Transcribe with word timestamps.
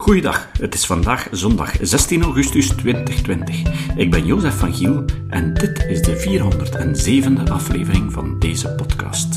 Goeiedag, 0.00 0.48
het 0.58 0.74
is 0.74 0.86
vandaag 0.86 1.28
zondag 1.30 1.76
16 1.80 2.22
augustus 2.22 2.68
2020. 2.68 3.62
Ik 3.96 4.10
ben 4.10 4.26
Jozef 4.26 4.58
van 4.58 4.74
Giel 4.74 5.04
en 5.28 5.54
dit 5.54 5.84
is 5.86 6.02
de 6.02 6.16
407e 7.46 7.50
aflevering 7.50 8.12
van 8.12 8.38
deze 8.38 8.68
podcast. 8.68 9.34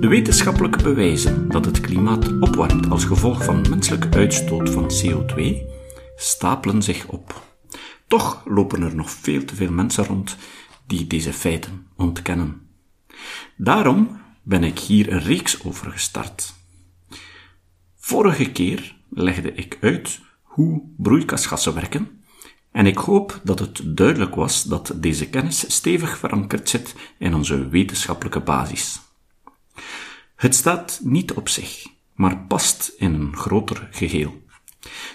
De 0.00 0.06
wetenschappelijke 0.08 0.82
bewijzen 0.82 1.48
dat 1.48 1.64
het 1.64 1.80
klimaat 1.80 2.40
opwarmt 2.40 2.90
als 2.90 3.04
gevolg 3.04 3.44
van 3.44 3.66
menselijke 3.70 4.16
uitstoot 4.18 4.70
van 4.70 4.90
CO2 5.02 5.56
stapelen 6.16 6.82
zich 6.82 7.06
op. 7.06 7.42
Toch 8.06 8.42
lopen 8.44 8.82
er 8.82 8.94
nog 8.94 9.10
veel 9.10 9.44
te 9.44 9.54
veel 9.54 9.72
mensen 9.72 10.04
rond 10.04 10.36
die 10.86 11.06
deze 11.06 11.32
feiten 11.32 11.86
ontkennen. 11.96 12.60
Daarom 13.56 14.20
ben 14.42 14.64
ik 14.64 14.78
hier 14.78 15.12
een 15.12 15.22
reeks 15.22 15.64
over 15.64 15.90
gestart. 15.90 16.60
Vorige 18.12 18.52
keer 18.52 18.94
legde 19.10 19.54
ik 19.54 19.78
uit 19.80 20.20
hoe 20.42 20.82
broeikasgassen 20.96 21.74
werken 21.74 22.22
en 22.72 22.86
ik 22.86 22.96
hoop 22.96 23.40
dat 23.44 23.58
het 23.58 23.80
duidelijk 23.84 24.34
was 24.34 24.62
dat 24.62 24.92
deze 24.96 25.28
kennis 25.28 25.74
stevig 25.74 26.18
verankerd 26.18 26.68
zit 26.68 26.94
in 27.18 27.34
onze 27.34 27.68
wetenschappelijke 27.68 28.40
basis. 28.40 29.00
Het 30.36 30.54
staat 30.54 31.00
niet 31.02 31.32
op 31.32 31.48
zich, 31.48 31.86
maar 32.14 32.38
past 32.38 32.92
in 32.96 33.14
een 33.14 33.36
groter 33.36 33.88
geheel. 33.90 34.42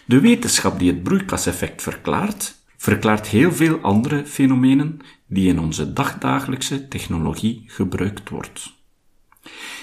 De 0.06 0.20
wetenschap 0.20 0.80
die 0.80 0.92
het 0.92 1.04
broeikaseffect 1.04 1.82
verklaart, 1.82 2.56
verklaart 2.78 3.28
heel 3.28 3.52
veel 3.52 3.80
andere 3.80 4.26
fenomenen 4.26 5.00
die 5.28 5.48
in 5.48 5.60
onze 5.60 5.94
dagdagelijkse 5.94 6.88
technologie 6.88 7.64
gebruikt 7.68 8.30
wordt. 8.30 8.76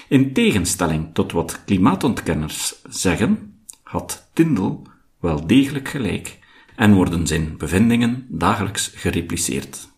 In 0.07 0.33
tegenstelling 0.33 1.13
tot 1.13 1.31
wat 1.31 1.63
klimaatontkenners 1.65 2.75
zeggen, 2.89 3.59
had 3.83 4.29
Tyndall 4.33 4.77
wel 5.19 5.47
degelijk 5.47 5.87
gelijk 5.87 6.39
en 6.75 6.93
worden 6.93 7.27
zijn 7.27 7.57
bevindingen 7.57 8.25
dagelijks 8.29 8.91
gerepliceerd. 8.95 9.89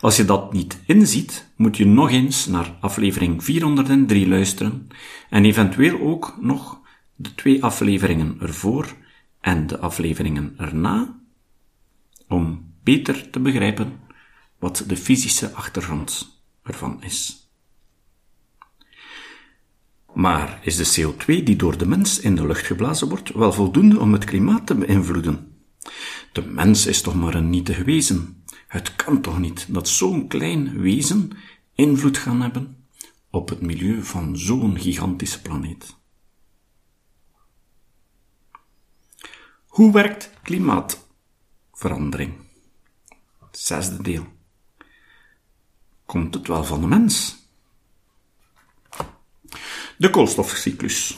Als 0.00 0.16
je 0.16 0.24
dat 0.24 0.52
niet 0.52 0.78
inziet, 0.86 1.48
moet 1.56 1.76
je 1.76 1.86
nog 1.86 2.10
eens 2.10 2.46
naar 2.46 2.76
aflevering 2.80 3.44
403 3.44 4.28
luisteren 4.28 4.88
en 5.30 5.44
eventueel 5.44 6.00
ook 6.00 6.36
nog 6.40 6.80
de 7.14 7.34
twee 7.34 7.64
afleveringen 7.64 8.36
ervoor 8.40 8.94
en 9.40 9.66
de 9.66 9.78
afleveringen 9.78 10.54
erna, 10.56 11.18
om 12.28 12.72
beter 12.82 13.30
te 13.30 13.40
begrijpen 13.40 14.00
wat 14.58 14.84
de 14.86 14.96
fysische 14.96 15.52
achtergrond 15.52 16.40
ervan 16.62 17.02
is. 17.02 17.45
Maar 20.16 20.58
is 20.62 20.76
de 20.76 21.12
CO2 21.14 21.24
die 21.42 21.56
door 21.56 21.78
de 21.78 21.86
mens 21.86 22.20
in 22.20 22.34
de 22.34 22.46
lucht 22.46 22.66
geblazen 22.66 23.08
wordt 23.08 23.32
wel 23.32 23.52
voldoende 23.52 23.98
om 23.98 24.12
het 24.12 24.24
klimaat 24.24 24.66
te 24.66 24.74
beïnvloeden? 24.74 25.60
De 26.32 26.42
mens 26.42 26.86
is 26.86 27.02
toch 27.02 27.14
maar 27.14 27.34
een 27.34 27.50
nietig 27.50 27.84
wezen. 27.84 28.44
Het 28.66 28.96
kan 28.96 29.20
toch 29.20 29.38
niet 29.38 29.66
dat 29.68 29.88
zo'n 29.88 30.28
klein 30.28 30.80
wezen 30.80 31.30
invloed 31.74 32.18
gaan 32.18 32.40
hebben 32.40 32.86
op 33.30 33.48
het 33.48 33.60
milieu 33.60 34.02
van 34.02 34.38
zo'n 34.38 34.78
gigantische 34.78 35.42
planeet? 35.42 35.96
Hoe 39.66 39.92
werkt 39.92 40.30
klimaatverandering? 40.42 42.34
Zesde 43.50 44.02
deel. 44.02 44.26
Komt 46.06 46.34
het 46.34 46.46
wel 46.46 46.64
van 46.64 46.80
de 46.80 46.86
mens? 46.86 47.44
De 49.98 50.10
koolstofcyclus. 50.10 51.16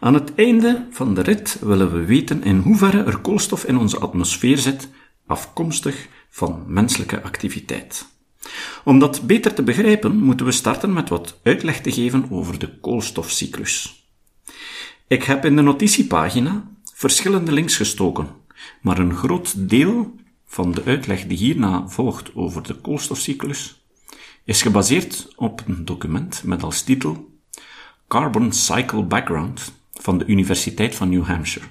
Aan 0.00 0.14
het 0.14 0.34
einde 0.34 0.86
van 0.90 1.14
de 1.14 1.20
rit 1.20 1.58
willen 1.60 1.92
we 1.92 2.04
weten 2.04 2.44
in 2.44 2.58
hoeverre 2.58 3.02
er 3.02 3.18
koolstof 3.18 3.64
in 3.64 3.76
onze 3.76 3.98
atmosfeer 3.98 4.58
zit, 4.58 4.88
afkomstig 5.26 6.08
van 6.30 6.64
menselijke 6.66 7.22
activiteit. 7.22 8.06
Om 8.84 8.98
dat 8.98 9.26
beter 9.26 9.54
te 9.54 9.62
begrijpen, 9.62 10.16
moeten 10.16 10.46
we 10.46 10.52
starten 10.52 10.92
met 10.92 11.08
wat 11.08 11.40
uitleg 11.42 11.80
te 11.80 11.92
geven 11.92 12.30
over 12.30 12.58
de 12.58 12.78
koolstofcyclus. 12.78 14.06
Ik 15.06 15.22
heb 15.22 15.44
in 15.44 15.56
de 15.56 15.62
notitiepagina 15.62 16.70
verschillende 16.94 17.52
links 17.52 17.76
gestoken, 17.76 18.28
maar 18.80 18.98
een 18.98 19.14
groot 19.14 19.68
deel 19.68 20.14
van 20.46 20.72
de 20.72 20.82
uitleg 20.84 21.26
die 21.26 21.38
hierna 21.38 21.88
volgt 21.88 22.34
over 22.34 22.62
de 22.62 22.74
koolstofcyclus 22.74 23.82
is 24.44 24.62
gebaseerd 24.62 25.32
op 25.36 25.62
een 25.66 25.84
document 25.84 26.42
met 26.44 26.62
als 26.62 26.82
titel 26.82 27.31
Carbon 28.12 28.52
Cycle 28.52 29.02
Background 29.02 29.72
van 29.92 30.18
de 30.18 30.24
Universiteit 30.24 30.94
van 30.94 31.08
New 31.08 31.24
Hampshire. 31.24 31.66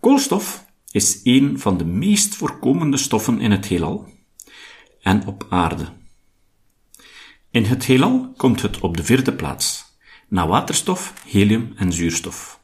Koolstof 0.00 0.64
is 0.90 1.20
een 1.22 1.58
van 1.58 1.78
de 1.78 1.84
meest 1.84 2.34
voorkomende 2.34 2.96
stoffen 2.96 3.40
in 3.40 3.50
het 3.50 3.66
heelal 3.66 4.08
en 5.02 5.26
op 5.26 5.46
aarde. 5.48 5.86
In 7.50 7.64
het 7.64 7.84
heelal 7.84 8.32
komt 8.36 8.62
het 8.62 8.80
op 8.80 8.96
de 8.96 9.04
vierde 9.04 9.32
plaats, 9.32 9.98
na 10.28 10.46
waterstof, 10.46 11.14
helium 11.26 11.72
en 11.76 11.92
zuurstof. 11.92 12.60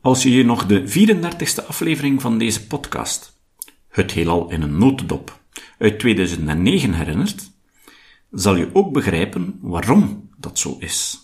Als 0.00 0.22
je 0.22 0.30
je 0.30 0.44
nog 0.44 0.66
de 0.66 0.88
34ste 0.88 1.66
aflevering 1.66 2.20
van 2.20 2.38
deze 2.38 2.66
podcast, 2.66 3.40
Het 3.88 4.12
heelal 4.12 4.50
in 4.50 4.62
een 4.62 4.78
notendop, 4.78 5.40
uit 5.78 5.98
2009 5.98 6.92
herinnert, 6.92 7.50
zal 8.30 8.56
je 8.56 8.70
ook 8.72 8.92
begrijpen 8.92 9.58
waarom 9.60 10.25
dat 10.36 10.58
zo 10.58 10.76
is. 10.78 11.20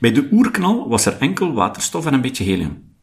Bij 0.00 0.12
de 0.12 0.28
oerknal 0.32 0.88
was 0.88 1.06
er 1.06 1.18
enkel 1.18 1.52
waterstof 1.52 2.06
en 2.06 2.14
een 2.14 2.20
beetje 2.20 2.44
helium. 2.44 2.94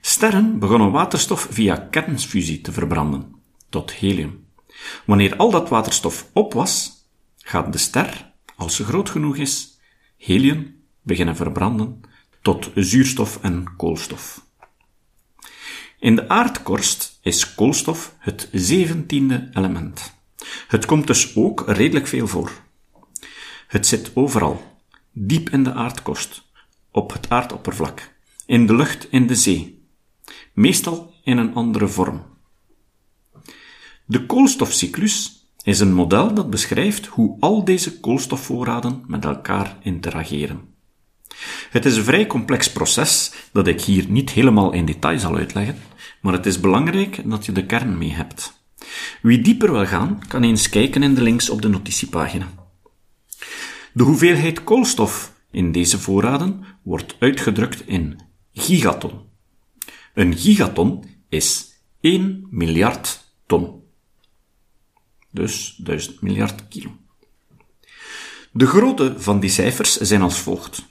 Sterren 0.00 0.58
begonnen 0.58 0.90
waterstof 0.90 1.46
via 1.50 1.76
kernfusie 1.76 2.60
te 2.60 2.72
verbranden, 2.72 3.34
tot 3.68 3.92
helium. 3.92 4.46
Wanneer 5.06 5.36
al 5.36 5.50
dat 5.50 5.68
waterstof 5.68 6.30
op 6.32 6.52
was, 6.52 6.92
gaat 7.36 7.72
de 7.72 7.78
ster, 7.78 8.32
als 8.56 8.76
ze 8.76 8.84
groot 8.84 9.10
genoeg 9.10 9.36
is, 9.36 9.78
helium 10.16 10.76
beginnen 11.02 11.36
verbranden 11.36 12.00
tot 12.42 12.70
zuurstof 12.74 13.38
en 13.42 13.76
koolstof. 13.76 14.46
In 15.98 16.16
de 16.16 16.28
aardkorst 16.28 17.18
is 17.22 17.54
koolstof 17.54 18.14
het 18.18 18.48
zeventiende 18.52 19.48
element. 19.52 20.16
Het 20.68 20.86
komt 20.86 21.06
dus 21.06 21.36
ook 21.36 21.64
redelijk 21.66 22.06
veel 22.06 22.26
voor. 22.26 22.52
Het 23.68 23.86
zit 23.86 24.10
overal, 24.14 24.80
diep 25.12 25.50
in 25.50 25.64
de 25.64 25.72
aardkorst, 25.72 26.42
op 26.90 27.12
het 27.12 27.30
aardoppervlak, 27.30 28.14
in 28.46 28.66
de 28.66 28.74
lucht, 28.74 29.06
in 29.10 29.26
de 29.26 29.34
zee, 29.34 29.88
meestal 30.52 31.14
in 31.24 31.38
een 31.38 31.54
andere 31.54 31.88
vorm. 31.88 32.22
De 34.04 34.26
koolstofcyclus 34.26 35.48
is 35.62 35.80
een 35.80 35.92
model 35.92 36.34
dat 36.34 36.50
beschrijft 36.50 37.06
hoe 37.06 37.36
al 37.40 37.64
deze 37.64 38.00
koolstofvoorraden 38.00 39.04
met 39.06 39.24
elkaar 39.24 39.76
interageren. 39.82 40.60
Het 41.70 41.84
is 41.84 41.96
een 41.96 42.04
vrij 42.04 42.26
complex 42.26 42.72
proces 42.72 43.32
dat 43.52 43.66
ik 43.66 43.80
hier 43.80 44.04
niet 44.08 44.30
helemaal 44.30 44.72
in 44.72 44.84
detail 44.84 45.18
zal 45.18 45.36
uitleggen, 45.36 45.78
maar 46.20 46.32
het 46.32 46.46
is 46.46 46.60
belangrijk 46.60 47.30
dat 47.30 47.46
je 47.46 47.52
de 47.52 47.66
kern 47.66 47.98
mee 47.98 48.12
hebt. 48.12 48.62
Wie 49.22 49.40
dieper 49.40 49.72
wil 49.72 49.86
gaan, 49.86 50.22
kan 50.28 50.42
eens 50.42 50.68
kijken 50.68 51.02
in 51.02 51.14
de 51.14 51.22
links 51.22 51.50
op 51.50 51.62
de 51.62 51.68
notitiepagina. 51.68 52.57
De 53.92 54.02
hoeveelheid 54.02 54.64
koolstof 54.64 55.32
in 55.50 55.72
deze 55.72 55.98
voorraden 55.98 56.64
wordt 56.82 57.16
uitgedrukt 57.18 57.86
in 57.86 58.20
gigaton. 58.52 59.26
Een 60.14 60.36
gigaton 60.36 61.04
is 61.28 61.66
1 62.00 62.46
miljard 62.50 63.32
ton. 63.46 63.82
Dus 65.30 65.74
1000 65.76 66.20
miljard 66.20 66.68
kilo. 66.68 66.96
De 68.52 68.66
grootte 68.66 69.14
van 69.20 69.40
die 69.40 69.50
cijfers 69.50 69.96
zijn 69.96 70.22
als 70.22 70.38
volgt. 70.38 70.86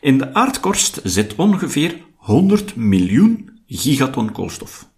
In 0.00 0.18
de 0.18 0.34
aardkorst 0.34 1.00
zit 1.04 1.34
ongeveer 1.34 2.04
100 2.16 2.76
miljoen 2.76 3.60
gigaton 3.66 4.32
koolstof. 4.32 4.88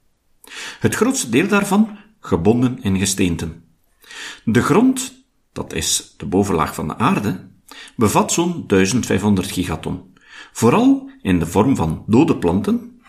Het 0.81 0.95
grootste 0.95 1.29
deel 1.29 1.49
daarvan 1.49 1.99
gebonden 2.21 2.83
in 2.83 2.99
gesteenten. 2.99 3.65
De 4.45 4.62
grond, 4.62 5.24
dat 5.55 5.73
is 5.73 6.15
de 6.17 6.27
bovenlaag 6.27 6.75
van 6.75 6.89
de 6.89 6.97
aarde, 6.97 7.49
bevat 7.97 8.33
zo'n 8.33 8.65
1500 8.67 9.53
gigaton, 9.53 10.15
vooral 10.53 11.11
in 11.23 11.39
de 11.39 11.47
vorm 11.47 11.77
van 11.77 12.05
dode 12.06 12.37
planten 12.37 13.01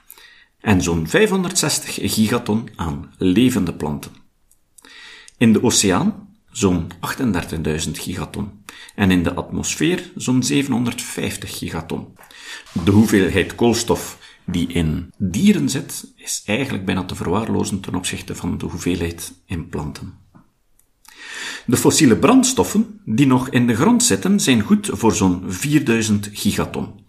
en 0.60 0.82
zo'n 0.82 1.08
560 1.08 2.14
gigaton 2.14 2.70
aan 2.76 3.14
levende 3.18 3.74
planten. 3.74 4.12
In 5.38 5.54
de 5.54 5.64
oceaan 5.64 6.30
zo'n 6.52 6.92
38.000 6.92 7.92
gigaton 7.92 8.64
en 8.96 9.12
in 9.12 9.24
de 9.24 9.34
atmosfeer 9.34 10.12
zo'n 10.16 10.44
750 10.44 11.58
gigaton. 11.58 12.14
De 12.84 12.92
hoeveelheid 12.92 13.56
koolstof 13.56 14.18
die 14.46 14.68
in 14.68 15.14
dieren 15.18 15.70
zit, 15.70 16.14
is 16.16 16.44
eigenlijk 16.46 16.86
bijna 16.86 17.04
te 17.04 17.16
verwaarlozen 17.16 17.80
ten 17.80 17.96
opzichte 17.96 18.36
van 18.36 18.58
de 18.58 18.66
hoeveelheid 18.66 19.34
in 19.46 19.70
planten. 19.70 20.25
De 21.66 21.78
fossiele 21.78 22.16
brandstoffen 22.16 23.00
die 23.06 23.28
nog 23.28 23.50
in 23.50 23.68
de 23.68 23.76
grond 23.76 24.04
zitten 24.04 24.40
zijn 24.40 24.62
goed 24.62 24.90
voor 24.92 25.16
zo'n 25.16 25.44
4000 25.48 26.30
gigaton. 26.34 27.04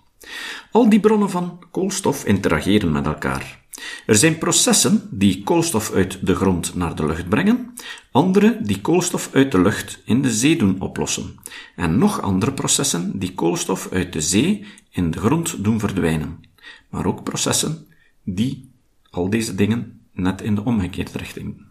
Al 0.70 0.88
die 0.88 1.00
bronnen 1.00 1.30
van 1.30 1.62
koolstof 1.70 2.24
interageren 2.24 2.92
met 2.92 3.06
elkaar. 3.06 3.64
Er 4.06 4.14
zijn 4.14 4.38
processen 4.38 5.08
die 5.10 5.42
koolstof 5.42 5.92
uit 5.92 6.26
de 6.26 6.34
grond 6.34 6.74
naar 6.74 6.94
de 6.94 7.06
lucht 7.06 7.28
brengen, 7.28 7.72
andere 8.10 8.58
die 8.62 8.80
koolstof 8.80 9.30
uit 9.32 9.52
de 9.52 9.60
lucht 9.60 10.02
in 10.04 10.22
de 10.22 10.30
zee 10.30 10.56
doen 10.56 10.80
oplossen, 10.80 11.34
en 11.76 11.98
nog 11.98 12.20
andere 12.20 12.52
processen 12.52 13.18
die 13.18 13.34
koolstof 13.34 13.88
uit 13.92 14.12
de 14.12 14.20
zee 14.20 14.64
in 14.90 15.10
de 15.10 15.18
grond 15.18 15.64
doen 15.64 15.78
verdwijnen, 15.78 16.40
maar 16.90 17.06
ook 17.06 17.22
processen 17.22 17.86
die 18.24 18.70
al 19.10 19.30
deze 19.30 19.54
dingen 19.54 20.00
net 20.12 20.40
in 20.42 20.54
de 20.54 20.64
omgekeerde 20.64 21.18
richting. 21.18 21.64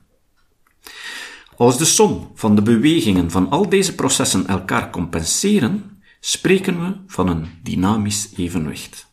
Als 1.57 1.77
de 1.77 1.85
som 1.85 2.31
van 2.33 2.55
de 2.55 2.61
bewegingen 2.61 3.31
van 3.31 3.49
al 3.49 3.69
deze 3.69 3.95
processen 3.95 4.47
elkaar 4.47 4.89
compenseren, 4.89 6.01
spreken 6.19 6.79
we 6.79 6.95
van 7.07 7.27
een 7.27 7.47
dynamisch 7.63 8.29
evenwicht. 8.37 9.07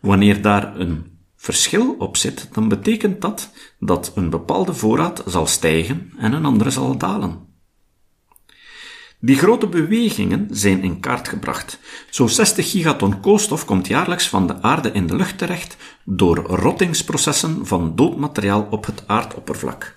Wanneer 0.00 0.42
daar 0.42 0.80
een 0.80 1.18
verschil 1.36 1.94
op 1.98 2.16
zit, 2.16 2.48
dan 2.52 2.68
betekent 2.68 3.20
dat 3.20 3.50
dat 3.78 4.12
een 4.14 4.30
bepaalde 4.30 4.74
voorraad 4.74 5.22
zal 5.26 5.46
stijgen 5.46 6.12
en 6.18 6.32
een 6.32 6.44
andere 6.44 6.70
zal 6.70 6.96
dalen. 6.96 7.44
Die 9.20 9.36
grote 9.36 9.66
bewegingen 9.66 10.48
zijn 10.50 10.82
in 10.82 11.00
kaart 11.00 11.28
gebracht. 11.28 11.78
Zo'n 12.10 12.28
60 12.28 12.70
gigaton 12.70 13.20
koolstof 13.20 13.64
komt 13.64 13.86
jaarlijks 13.86 14.28
van 14.28 14.46
de 14.46 14.62
aarde 14.62 14.92
in 14.92 15.06
de 15.06 15.16
lucht 15.16 15.38
terecht 15.38 15.76
door 16.04 16.36
rottingsprocessen 16.36 17.66
van 17.66 17.96
doodmateriaal 17.96 18.66
op 18.70 18.86
het 18.86 19.04
aardoppervlak. 19.06 19.96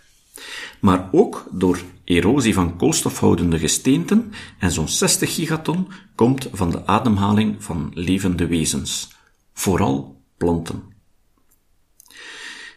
Maar 0.80 1.10
ook 1.12 1.48
door 1.52 1.82
erosie 2.04 2.54
van 2.54 2.78
koolstofhoudende 2.78 3.60
gesteenten 3.60 4.32
en 4.60 4.72
zo'n 4.72 4.90
60 4.90 5.36
gigaton 5.36 5.88
komt 6.16 6.50
van 6.52 6.70
de 6.70 6.86
ademhaling 6.86 7.64
van 7.64 7.92
levende 7.94 8.48
wezens, 8.48 9.10
vooral 9.54 10.22
planten. 10.38 10.84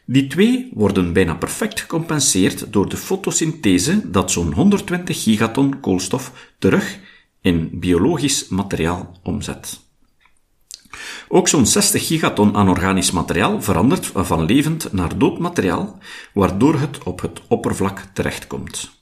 Die 0.04 0.26
twee 0.26 0.70
worden 0.74 1.12
bijna 1.12 1.34
perfect 1.34 1.80
gecompenseerd 1.80 2.72
door 2.72 2.88
de 2.88 2.96
fotosynthese 2.96 4.10
dat 4.10 4.30
zo'n 4.30 4.52
120 4.52 5.22
gigaton 5.22 5.80
koolstof 5.80 6.52
terug 6.58 6.98
in 7.40 7.78
biologisch 7.78 8.48
materiaal 8.48 9.18
omzet. 9.22 9.91
Ook 11.28 11.48
zo'n 11.48 11.66
60 11.66 12.06
gigaton 12.06 12.54
anorganisch 12.54 13.10
materiaal 13.10 13.62
verandert 13.62 14.10
van 14.14 14.44
levend 14.44 14.92
naar 14.92 15.18
dood 15.18 15.38
materiaal, 15.38 15.98
waardoor 16.32 16.74
het 16.74 17.02
op 17.02 17.20
het 17.20 17.40
oppervlak 17.48 18.04
terechtkomt. 18.12 19.00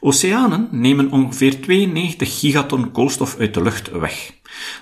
Oceanen 0.00 0.68
nemen 0.70 1.10
ongeveer 1.10 1.60
92 1.60 2.38
gigaton 2.38 2.90
koolstof 2.90 3.36
uit 3.38 3.54
de 3.54 3.62
lucht 3.62 3.90
weg, 3.90 4.32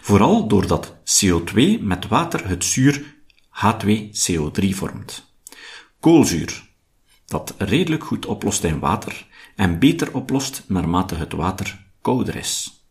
vooral 0.00 0.48
doordat 0.48 0.94
CO2 0.94 1.80
met 1.80 2.08
water 2.08 2.48
het 2.48 2.64
zuur 2.64 3.14
H2CO3 3.52 4.68
vormt. 4.68 5.34
Koolzuur, 6.00 6.62
dat 7.26 7.54
redelijk 7.58 8.04
goed 8.04 8.26
oplost 8.26 8.64
in 8.64 8.78
water 8.78 9.26
en 9.56 9.78
beter 9.78 10.14
oplost 10.14 10.64
naarmate 10.66 11.14
het 11.14 11.32
water 11.32 11.86
kouder 12.00 12.36
is. 12.36 12.81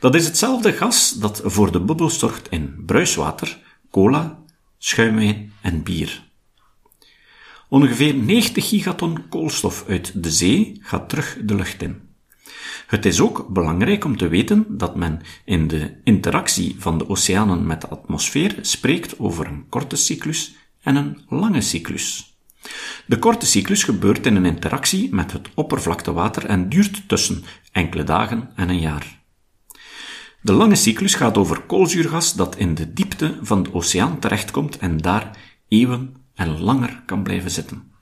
Dat 0.00 0.14
is 0.14 0.24
hetzelfde 0.24 0.72
gas 0.72 1.12
dat 1.12 1.40
voor 1.44 1.72
de 1.72 1.80
bubbels 1.80 2.18
zorgt 2.18 2.48
in 2.48 2.82
bruiswater, 2.86 3.58
cola, 3.90 4.38
schuimwijn 4.78 5.52
en 5.60 5.82
bier. 5.82 6.22
Ongeveer 7.68 8.14
90 8.14 8.68
gigaton 8.68 9.28
koolstof 9.28 9.84
uit 9.88 10.22
de 10.22 10.30
zee 10.30 10.78
gaat 10.80 11.08
terug 11.08 11.38
de 11.42 11.54
lucht 11.54 11.82
in. 11.82 12.00
Het 12.86 13.06
is 13.06 13.20
ook 13.20 13.48
belangrijk 13.48 14.04
om 14.04 14.16
te 14.16 14.28
weten 14.28 14.64
dat 14.68 14.96
men 14.96 15.20
in 15.44 15.68
de 15.68 15.94
interactie 16.04 16.76
van 16.78 16.98
de 16.98 17.08
oceanen 17.08 17.66
met 17.66 17.80
de 17.80 17.88
atmosfeer 17.88 18.58
spreekt 18.60 19.18
over 19.18 19.46
een 19.46 19.68
korte 19.68 19.96
cyclus 19.96 20.54
en 20.82 20.96
een 20.96 21.20
lange 21.28 21.60
cyclus. 21.60 22.36
De 23.06 23.18
korte 23.18 23.46
cyclus 23.46 23.84
gebeurt 23.84 24.26
in 24.26 24.36
een 24.36 24.44
interactie 24.44 25.14
met 25.14 25.32
het 25.32 25.48
oppervlaktewater 25.54 26.44
en 26.46 26.68
duurt 26.68 27.08
tussen 27.08 27.44
enkele 27.72 28.04
dagen 28.04 28.50
en 28.56 28.68
een 28.68 28.80
jaar. 28.80 29.21
De 30.42 30.52
lange 30.52 30.74
cyclus 30.74 31.14
gaat 31.14 31.38
over 31.38 31.60
koolzuurgas 31.60 32.34
dat 32.34 32.56
in 32.56 32.74
de 32.74 32.92
diepte 32.92 33.38
van 33.42 33.62
de 33.62 33.74
oceaan 33.74 34.18
terechtkomt 34.18 34.78
en 34.78 34.96
daar 34.96 35.38
eeuwen 35.68 36.14
en 36.34 36.60
langer 36.60 37.02
kan 37.06 37.22
blijven 37.22 37.50
zitten. 37.50 37.92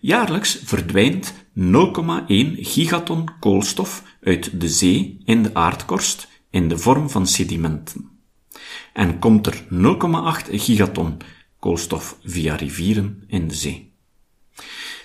Jaarlijks 0.00 0.60
verdwijnt 0.64 1.34
0,1 1.34 1.42
gigaton 2.56 3.28
koolstof 3.40 4.02
uit 4.22 4.60
de 4.60 4.68
zee 4.68 5.20
in 5.24 5.42
de 5.42 5.54
aardkorst 5.54 6.28
in 6.50 6.68
de 6.68 6.78
vorm 6.78 7.10
van 7.10 7.26
sedimenten. 7.26 8.10
En 8.92 9.18
komt 9.18 9.46
er 9.46 9.64
0,8 10.48 10.54
gigaton 10.54 11.16
koolstof 11.58 12.18
via 12.24 12.54
rivieren 12.54 13.24
in 13.26 13.48
de 13.48 13.54
zee. 13.54 13.92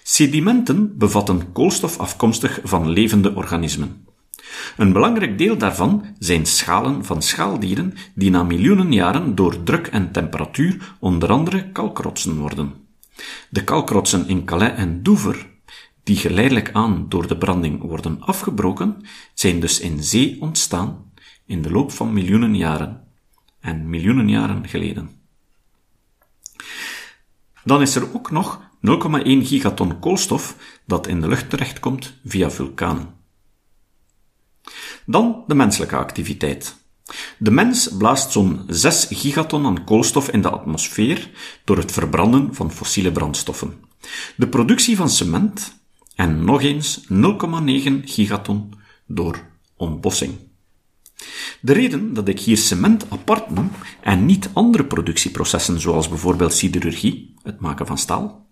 Sedimenten 0.04 0.98
bevatten 0.98 1.52
koolstof 1.52 1.98
afkomstig 2.00 2.60
van 2.64 2.90
levende 2.90 3.36
organismen. 3.36 4.06
Een 4.78 4.94
belangrijk 4.94 5.38
deel 5.38 5.58
daarvan 5.58 6.06
zijn 6.20 6.46
schalen 6.46 7.06
van 7.06 7.22
schaaldieren 7.22 7.94
die 8.16 8.30
na 8.30 8.44
miljoenen 8.44 8.94
jaren 8.94 9.36
door 9.36 9.64
druk 9.64 9.88
en 9.88 10.12
temperatuur 10.12 10.96
onder 11.00 11.30
andere 11.32 11.72
kalkrotsen 11.72 12.38
worden. 12.38 12.74
De 13.50 13.64
kalkrotsen 13.64 14.28
in 14.28 14.46
Calais 14.46 14.78
en 14.78 15.04
Douvres, 15.04 15.46
die 16.04 16.16
geleidelijk 16.16 16.70
aan 16.74 17.06
door 17.10 17.28
de 17.28 17.38
branding 17.38 17.82
worden 17.82 18.22
afgebroken, 18.22 19.02
zijn 19.34 19.60
dus 19.60 19.80
in 19.80 20.04
zee 20.04 20.38
ontstaan 20.42 21.12
in 21.46 21.62
de 21.62 21.72
loop 21.72 21.92
van 21.92 22.14
miljoenen 22.14 22.56
jaren 22.56 23.08
en 23.60 23.90
miljoenen 23.90 24.30
jaren 24.30 24.68
geleden. 24.68 25.10
Dan 27.64 27.82
is 27.82 27.96
er 27.96 28.14
ook 28.14 28.32
nog 28.32 28.62
0,1 28.62 29.24
gigaton 29.24 30.00
koolstof 30.00 30.56
dat 30.86 31.08
in 31.08 31.22
de 31.22 31.28
lucht 31.28 31.50
terechtkomt 31.50 32.20
via 32.26 32.52
vulkanen. 32.52 33.23
Dan 35.06 35.44
de 35.48 35.56
menselijke 35.56 35.96
activiteit. 35.96 36.76
De 37.38 37.52
mens 37.52 37.90
blaast 37.98 38.32
zo'n 38.32 38.64
6 38.68 39.08
gigaton 39.10 39.66
aan 39.66 39.84
koolstof 39.84 40.30
in 40.30 40.42
de 40.42 40.50
atmosfeer 40.50 41.30
door 41.64 41.78
het 41.78 41.92
verbranden 41.92 42.56
van 42.56 42.72
fossiele 42.72 43.12
brandstoffen. 43.12 43.74
De 44.36 44.48
productie 44.48 44.96
van 44.96 45.10
cement 45.10 45.82
en 46.16 46.46
nog 46.46 46.62
eens 46.62 47.02
0,9 47.02 47.10
gigaton 48.04 48.74
door 49.08 49.40
ontbossing. 49.78 50.34
De 51.62 51.74
reden 51.74 52.14
dat 52.14 52.28
ik 52.28 52.40
hier 52.40 52.58
cement 52.58 53.06
apart 53.10 53.50
noem 53.50 53.72
en 54.02 54.26
niet 54.26 54.50
andere 54.54 54.86
productieprocessen 54.86 55.80
zoals 55.80 56.10
bijvoorbeeld 56.10 56.54
siderurgie, 56.54 57.34
het 57.44 57.60
maken 57.60 57.88
van 57.88 57.98
staal, 57.98 58.48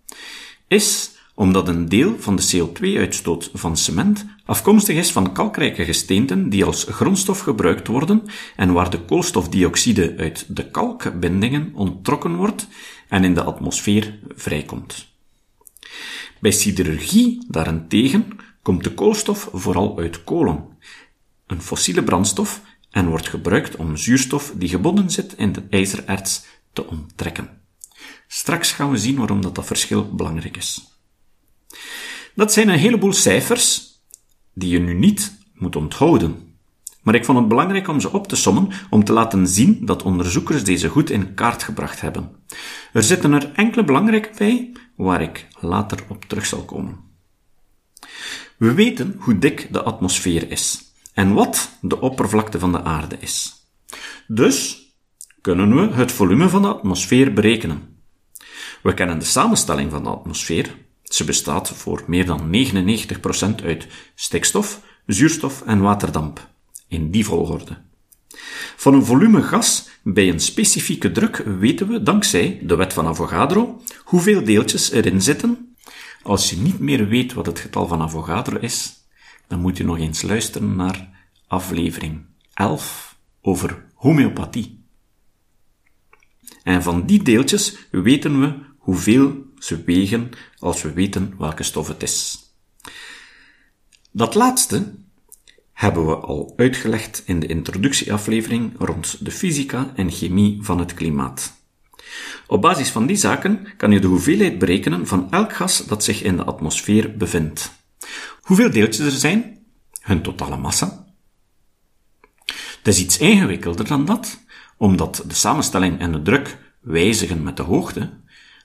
is 0.67 1.10
omdat 1.35 1.67
een 1.67 1.89
deel 1.89 2.15
van 2.19 2.35
de 2.35 2.49
CO2-uitstoot 2.55 3.49
van 3.53 3.77
cement 3.77 4.25
afkomstig 4.45 4.95
is 4.95 5.11
van 5.11 5.33
kalkrijke 5.33 5.85
gesteenten 5.85 6.49
die 6.49 6.65
als 6.65 6.83
grondstof 6.83 7.39
gebruikt 7.39 7.87
worden 7.87 8.23
en 8.55 8.73
waar 8.73 8.89
de 8.89 8.99
koolstofdioxide 8.99 10.13
uit 10.17 10.45
de 10.47 10.71
kalkbindingen 10.71 11.71
onttrokken 11.73 12.35
wordt 12.35 12.67
en 13.07 13.23
in 13.23 13.33
de 13.33 13.43
atmosfeer 13.43 14.19
vrijkomt. 14.35 15.09
Bij 16.39 16.51
siderurgie 16.51 17.45
daarentegen 17.47 18.27
komt 18.61 18.83
de 18.83 18.93
koolstof 18.93 19.49
vooral 19.53 19.97
uit 19.97 20.23
kolen, 20.23 20.65
een 21.47 21.61
fossiele 21.61 22.03
brandstof, 22.03 22.61
en 22.91 23.07
wordt 23.07 23.29
gebruikt 23.29 23.75
om 23.75 23.97
zuurstof 23.97 24.53
die 24.55 24.69
gebonden 24.69 25.09
zit 25.09 25.33
in 25.37 25.51
de 25.51 25.63
ijzererts 25.69 26.45
te 26.73 26.87
onttrekken. 26.87 27.61
Straks 28.27 28.71
gaan 28.71 28.91
we 28.91 28.97
zien 28.97 29.17
waarom 29.17 29.41
dat, 29.41 29.55
dat 29.55 29.65
verschil 29.65 30.15
belangrijk 30.15 30.57
is. 30.57 30.90
Dat 32.35 32.53
zijn 32.53 32.69
een 32.69 32.79
heleboel 32.79 33.13
cijfers 33.13 33.99
die 34.53 34.69
je 34.69 34.79
nu 34.79 34.93
niet 34.93 35.37
moet 35.53 35.75
onthouden. 35.75 36.55
Maar 37.01 37.15
ik 37.15 37.25
vond 37.25 37.37
het 37.37 37.47
belangrijk 37.47 37.87
om 37.87 37.99
ze 37.99 38.11
op 38.11 38.27
te 38.27 38.35
sommen 38.35 38.69
om 38.89 39.03
te 39.03 39.13
laten 39.13 39.47
zien 39.47 39.85
dat 39.85 40.03
onderzoekers 40.03 40.63
deze 40.63 40.89
goed 40.89 41.09
in 41.09 41.33
kaart 41.33 41.63
gebracht 41.63 42.01
hebben. 42.01 42.35
Er 42.93 43.03
zitten 43.03 43.33
er 43.33 43.51
enkele 43.53 43.83
belangrijke 43.83 44.29
bij, 44.37 44.71
waar 44.95 45.21
ik 45.21 45.47
later 45.59 45.99
op 46.07 46.25
terug 46.25 46.45
zal 46.45 46.65
komen. 46.65 46.99
We 48.57 48.73
weten 48.73 49.15
hoe 49.19 49.39
dik 49.39 49.67
de 49.73 49.81
atmosfeer 49.81 50.51
is 50.51 50.93
en 51.13 51.33
wat 51.33 51.77
de 51.81 52.01
oppervlakte 52.01 52.59
van 52.59 52.71
de 52.71 52.83
aarde 52.83 53.17
is. 53.19 53.65
Dus 54.27 54.85
kunnen 55.41 55.75
we 55.75 55.95
het 55.95 56.11
volume 56.11 56.49
van 56.49 56.61
de 56.61 56.67
atmosfeer 56.67 57.33
berekenen. 57.33 58.01
We 58.83 58.93
kennen 58.93 59.19
de 59.19 59.25
samenstelling 59.25 59.91
van 59.91 60.03
de 60.03 60.09
atmosfeer, 60.09 60.75
ze 61.13 61.23
bestaat 61.23 61.69
voor 61.69 62.03
meer 62.07 62.25
dan 62.25 62.55
99% 63.61 63.63
uit 63.63 63.87
stikstof, 64.15 64.81
zuurstof 65.05 65.61
en 65.61 65.81
waterdamp, 65.81 66.49
in 66.87 67.11
die 67.11 67.25
volgorde. 67.25 67.77
Van 68.75 68.93
een 68.93 69.05
volume 69.05 69.41
gas 69.41 69.89
bij 70.03 70.29
een 70.29 70.39
specifieke 70.39 71.11
druk 71.11 71.37
weten 71.37 71.87
we, 71.87 72.03
dankzij 72.03 72.59
de 72.63 72.75
wet 72.75 72.93
van 72.93 73.07
Avogadro, 73.07 73.81
hoeveel 74.03 74.43
deeltjes 74.43 74.91
erin 74.91 75.21
zitten. 75.21 75.75
Als 76.23 76.49
je 76.49 76.57
niet 76.57 76.79
meer 76.79 77.07
weet 77.07 77.33
wat 77.33 77.45
het 77.45 77.59
getal 77.59 77.87
van 77.87 78.01
Avogadro 78.01 78.57
is, 78.57 78.93
dan 79.47 79.59
moet 79.59 79.77
je 79.77 79.83
nog 79.83 79.97
eens 79.97 80.21
luisteren 80.21 80.75
naar 80.75 81.09
aflevering 81.47 82.25
11 82.53 83.17
over 83.41 83.85
homeopathie. 83.93 84.83
En 86.63 86.83
van 86.83 87.05
die 87.05 87.23
deeltjes 87.23 87.77
weten 87.91 88.39
we 88.39 88.59
hoeveel 88.77 89.50
ze 89.63 89.83
wegen 89.83 90.29
als 90.59 90.81
we 90.81 90.93
weten 90.93 91.35
welke 91.37 91.63
stof 91.63 91.87
het 91.87 92.03
is. 92.03 92.39
Dat 94.11 94.35
laatste 94.35 94.93
hebben 95.73 96.05
we 96.05 96.15
al 96.15 96.53
uitgelegd 96.55 97.23
in 97.25 97.39
de 97.39 97.47
introductieaflevering 97.47 98.73
rond 98.77 99.25
de 99.25 99.31
fysica 99.31 99.91
en 99.95 100.11
chemie 100.11 100.57
van 100.61 100.79
het 100.79 100.93
klimaat. 100.93 101.59
Op 102.47 102.61
basis 102.61 102.89
van 102.89 103.05
die 103.05 103.15
zaken 103.15 103.67
kan 103.77 103.91
je 103.91 103.99
de 103.99 104.07
hoeveelheid 104.07 104.57
berekenen 104.57 105.07
van 105.07 105.31
elk 105.31 105.53
gas 105.53 105.85
dat 105.85 106.03
zich 106.03 106.23
in 106.23 106.37
de 106.37 106.43
atmosfeer 106.43 107.17
bevindt. 107.17 107.71
Hoeveel 108.41 108.71
deeltjes 108.71 109.05
er 109.05 109.11
zijn, 109.11 109.65
hun 110.01 110.21
totale 110.21 110.57
massa. 110.57 111.05
Het 112.77 112.87
is 112.87 112.99
iets 112.99 113.17
ingewikkelder 113.17 113.87
dan 113.87 114.05
dat, 114.05 114.39
omdat 114.77 115.23
de 115.27 115.35
samenstelling 115.35 115.99
en 115.99 116.11
de 116.11 116.21
druk 116.21 116.57
wijzigen 116.79 117.43
met 117.43 117.57
de 117.57 117.63
hoogte, 117.63 118.20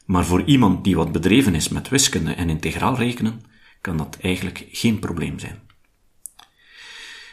maar 0.07 0.25
voor 0.25 0.43
iemand 0.45 0.85
die 0.85 0.97
wat 0.97 1.13
bedreven 1.13 1.55
is 1.55 1.69
met 1.69 1.89
wiskunde 1.89 2.33
en 2.33 2.51
integraal 2.51 2.97
rekenen, 2.97 3.43
kan 3.81 3.97
dat 3.97 4.17
eigenlijk 4.21 4.67
geen 4.71 4.99
probleem 4.99 5.39
zijn. 5.39 5.61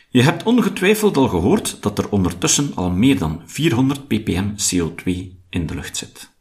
Je 0.09 0.21
hebt 0.21 0.43
ongetwijfeld 0.43 1.17
al 1.17 1.27
gehoord 1.27 1.77
dat 1.81 1.97
er 1.97 2.09
ondertussen 2.09 2.71
al 2.75 2.89
meer 2.89 3.17
dan 3.17 3.41
400 3.45 4.07
ppm 4.07 4.49
CO2 4.49 5.03
in 5.49 5.65
de 5.65 5.75
lucht 5.75 5.97
zit. 5.97 6.31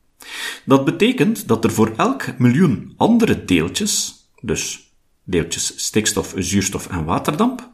Dat 0.64 0.84
betekent 0.84 1.48
dat 1.48 1.64
er 1.64 1.72
voor 1.72 1.92
elk 1.96 2.38
miljoen 2.38 2.94
andere 2.96 3.44
deeltjes, 3.44 4.14
dus 4.40 4.92
deeltjes 5.24 5.72
stikstof, 5.76 6.34
zuurstof 6.36 6.86
en 6.86 7.04
waterdamp, 7.04 7.70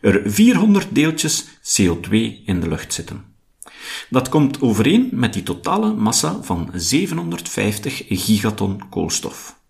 er 0.00 0.22
400 0.24 0.94
deeltjes 0.94 1.44
CO2 1.46 2.10
in 2.44 2.60
de 2.60 2.68
lucht 2.68 2.92
zitten. 2.92 3.31
Dat 4.10 4.28
komt 4.28 4.60
overeen 4.60 5.08
met 5.12 5.32
die 5.32 5.42
totale 5.42 5.94
massa 5.94 6.42
van 6.42 6.70
750 6.74 8.02
gigaton 8.08 8.88
koolstof. 8.88 9.60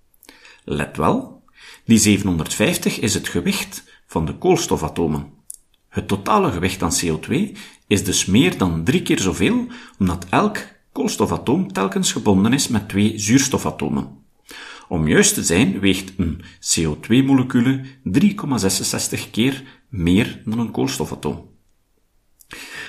Let 0.64 0.96
wel, 0.96 1.42
die 1.84 1.98
750 1.98 3.00
is 3.00 3.14
het 3.14 3.28
gewicht 3.28 3.84
van 4.06 4.24
de 4.24 4.34
koolstofatomen. 4.34 5.26
Het 5.88 6.08
totale 6.08 6.52
gewicht 6.52 6.82
aan 6.82 6.96
CO2 7.04 7.56
is 7.86 8.04
dus 8.04 8.26
meer 8.26 8.58
dan 8.58 8.84
drie 8.84 9.02
keer 9.02 9.20
zoveel, 9.20 9.66
omdat 9.98 10.26
elk 10.30 10.58
koolstofatoom 10.92 11.72
telkens 11.72 12.12
gebonden 12.12 12.52
is 12.52 12.68
met 12.68 12.88
twee 12.88 13.18
zuurstofatomen. 13.18 14.20
Om 14.88 15.08
juist 15.08 15.34
te 15.34 15.44
zijn 15.44 15.80
weegt 15.80 16.12
een 16.16 16.40
CO2-molecule 16.60 17.84
3,66 19.24 19.30
keer 19.30 19.62
meer 19.88 20.42
dan 20.44 20.58
een 20.58 20.70
koolstofatoom. 20.70 21.51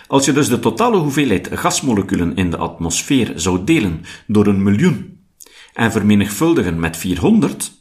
Als 0.07 0.25
je 0.25 0.33
dus 0.33 0.47
de 0.47 0.59
totale 0.59 0.97
hoeveelheid 0.97 1.49
gasmoleculen 1.51 2.35
in 2.35 2.49
de 2.49 2.57
atmosfeer 2.57 3.31
zou 3.35 3.63
delen 3.63 4.01
door 4.27 4.47
een 4.47 4.63
miljoen 4.63 5.25
en 5.73 5.91
vermenigvuldigen 5.91 6.79
met 6.79 6.97
400, 6.97 7.71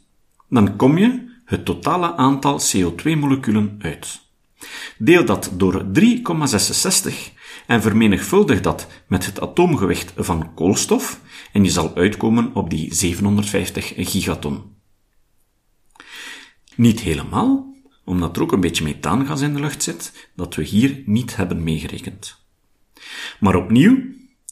dan 0.49 0.75
kom 0.75 0.97
je 0.97 1.31
het 1.45 1.65
totale 1.65 2.15
aantal 2.15 2.59
CO2-moleculen 2.59 3.75
uit. 3.79 4.21
Deel 4.97 5.25
dat 5.25 5.51
door 5.53 5.85
3,66 5.99 7.13
en 7.67 7.81
vermenigvuldig 7.81 8.61
dat 8.61 8.87
met 9.07 9.25
het 9.25 9.41
atoomgewicht 9.41 10.13
van 10.15 10.53
koolstof 10.53 11.19
en 11.51 11.63
je 11.63 11.69
zal 11.69 11.95
uitkomen 11.95 12.55
op 12.55 12.69
die 12.69 12.93
750 12.93 13.93
gigaton. 13.95 14.75
Niet 16.75 16.99
helemaal, 16.99 17.72
omdat 18.03 18.35
er 18.35 18.41
ook 18.41 18.51
een 18.51 18.59
beetje 18.59 18.83
methaangas 18.83 19.41
in 19.41 19.53
de 19.53 19.59
lucht 19.59 19.83
zit, 19.83 20.29
dat 20.35 20.55
we 20.55 20.63
hier 20.63 21.01
niet 21.05 21.35
hebben 21.35 21.63
meegerekend. 21.63 22.41
Maar 23.39 23.55
opnieuw, 23.55 24.03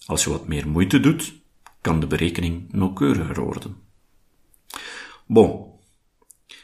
als 0.06 0.24
je 0.24 0.30
wat 0.30 0.48
meer 0.48 0.68
moeite 0.68 1.00
doet, 1.00 1.34
kan 1.82 2.00
de 2.00 2.08
berekening 2.08 2.72
nauwkeuriger 2.72 3.44
worden. 3.44 3.76
Bon. 5.26 5.70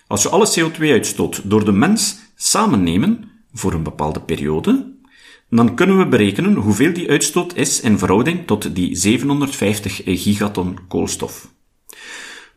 Als 0.08 0.24
we 0.24 0.30
alle 0.30 0.54
CO2-uitstoot 0.60 1.50
door 1.50 1.66
de 1.66 1.72
mens 1.72 2.20
samen 2.36 2.84
nemen 2.84 3.32
voor 3.54 3.74
een 3.74 3.84
bepaalde 3.84 4.22
periode, 4.22 4.96
dan 5.50 5.76
kunnen 5.76 5.98
we 5.98 6.08
berekenen 6.08 6.56
hoeveel 6.56 6.94
die 6.94 7.10
uitstoot 7.10 7.56
is 7.56 7.82
in 7.82 7.98
verhouding 7.98 8.48
tot 8.48 8.76
die 8.76 8.96
750 8.96 10.02
gigaton 10.06 10.88
koolstof. 10.88 11.56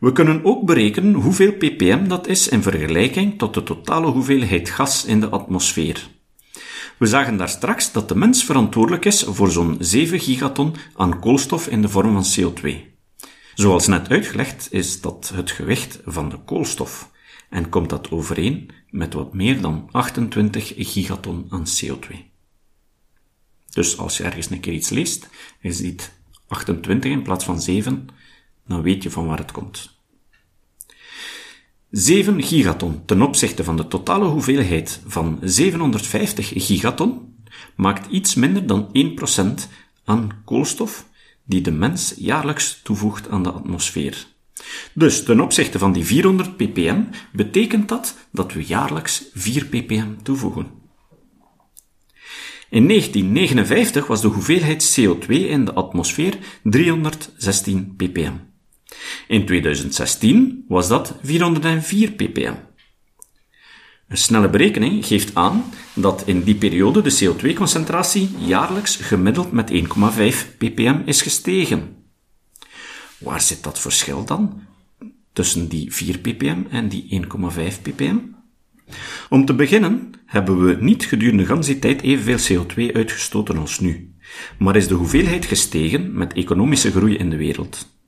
We 0.00 0.12
kunnen 0.12 0.45
ook 0.45 0.66
berekenen 0.66 1.14
hoeveel 1.14 1.52
ppm 1.52 2.09
dat 2.09 2.26
is 2.26 2.49
in 2.49 2.62
vergelijking 2.62 3.38
tot 3.38 3.54
de 3.54 3.62
totale 3.62 4.07
hoeveelheid 4.07 4.71
gas 4.71 5.04
in 5.04 5.21
de 5.21 5.28
atmosfeer. 5.28 6.09
We 6.99 7.07
zagen 7.07 7.37
daar 7.37 7.49
straks 7.49 7.92
dat 7.92 8.09
de 8.09 8.14
mens 8.14 8.45
verantwoordelijk 8.45 9.04
is 9.04 9.23
voor 9.23 9.50
zo'n 9.50 9.76
7 9.78 10.21
gigaton 10.21 10.75
aan 10.97 11.21
koolstof 11.21 11.66
in 11.69 11.83
de 11.83 11.88
vorm 11.88 12.23
van 12.23 12.52
CO2. 12.52 12.76
Zoals 13.54 13.87
net 13.87 14.09
uitgelegd 14.09 14.69
is 14.71 15.00
dat 15.00 15.33
het 15.35 15.50
gewicht 15.50 16.00
van 16.04 16.28
de 16.28 16.38
koolstof 16.38 17.11
en 17.50 17.69
komt 17.69 17.90
dat 17.90 18.11
overeen 18.11 18.71
met 18.90 19.14
wat 19.14 19.35
meer 19.35 19.61
dan 19.61 19.88
28 19.90 20.73
gigaton 20.76 21.47
aan 21.49 21.64
CO2. 21.66 22.16
Dus 23.71 23.99
als 23.99 24.16
je 24.16 24.25
ergens 24.25 24.50
een 24.50 24.61
keer 24.61 24.73
iets 24.73 24.88
leest 24.88 25.28
je 25.61 25.73
ziet 25.73 26.12
28 26.49 27.11
in 27.11 27.23
plaats 27.23 27.45
van 27.45 27.61
7, 27.61 28.09
dan 28.71 28.83
weet 28.83 29.03
je 29.03 29.11
van 29.11 29.27
waar 29.27 29.39
het 29.39 29.53
komt. 29.53 29.99
7 31.91 32.43
gigaton 32.43 33.05
ten 33.05 33.23
opzichte 33.23 33.65
van 33.65 33.77
de 33.77 33.89
totale 33.89 34.25
hoeveelheid 34.25 35.00
van 35.07 35.39
750 35.43 36.53
gigaton 36.55 37.35
maakt 37.77 38.11
iets 38.11 38.35
minder 38.35 38.67
dan 38.67 38.89
1% 39.39 39.69
aan 40.05 40.43
koolstof 40.45 41.07
die 41.45 41.61
de 41.61 41.71
mens 41.71 42.15
jaarlijks 42.17 42.81
toevoegt 42.83 43.29
aan 43.29 43.43
de 43.43 43.50
atmosfeer. 43.50 44.27
Dus 44.93 45.25
ten 45.25 45.41
opzichte 45.41 45.79
van 45.79 45.93
die 45.93 46.05
400 46.05 46.57
ppm 46.57 47.03
betekent 47.33 47.89
dat 47.89 48.17
dat 48.33 48.53
we 48.53 48.65
jaarlijks 48.65 49.25
4 49.35 49.65
ppm 49.67 50.09
toevoegen. 50.23 50.67
In 52.69 52.89
1959 52.89 54.07
was 54.07 54.21
de 54.21 54.29
hoeveelheid 54.29 55.00
CO2 55.00 55.29
in 55.29 55.65
de 55.65 55.73
atmosfeer 55.73 56.39
316 56.62 57.95
ppm. 57.97 58.50
In 59.28 59.47
2016 59.47 60.64
was 60.68 60.88
dat 60.88 61.14
404 61.23 62.11
ppm. 62.11 62.54
Een 64.09 64.16
snelle 64.16 64.49
berekening 64.49 65.06
geeft 65.06 65.35
aan 65.35 65.64
dat 65.94 66.23
in 66.26 66.42
die 66.42 66.54
periode 66.54 67.02
de 67.02 67.18
CO2-concentratie 67.18 68.30
jaarlijks 68.38 68.97
gemiddeld 68.97 69.52
met 69.52 69.70
1,5 69.70 70.56
ppm 70.59 70.99
is 71.04 71.23
gestegen. 71.23 71.97
Waar 73.18 73.40
zit 73.40 73.62
dat 73.62 73.78
verschil 73.78 74.25
dan? 74.25 74.62
Tussen 75.32 75.68
die 75.68 75.94
4 75.94 76.18
ppm 76.18 76.62
en 76.70 76.88
die 76.88 77.23
1,5 77.23 77.82
ppm? 77.82 78.16
Om 79.28 79.44
te 79.44 79.54
beginnen 79.54 80.12
hebben 80.26 80.64
we 80.64 80.76
niet 80.80 81.04
gedurende 81.04 81.47
gans 81.47 81.66
die 81.66 81.78
tijd 81.78 82.02
evenveel 82.02 82.64
CO2 82.64 82.92
uitgestoten 82.94 83.59
als 83.59 83.80
nu, 83.80 84.14
maar 84.59 84.76
is 84.76 84.88
de 84.88 84.94
hoeveelheid 84.94 85.44
gestegen 85.44 86.12
met 86.12 86.32
economische 86.32 86.90
groei 86.90 87.16
in 87.16 87.30
de 87.30 87.37
wereld. 87.37 88.00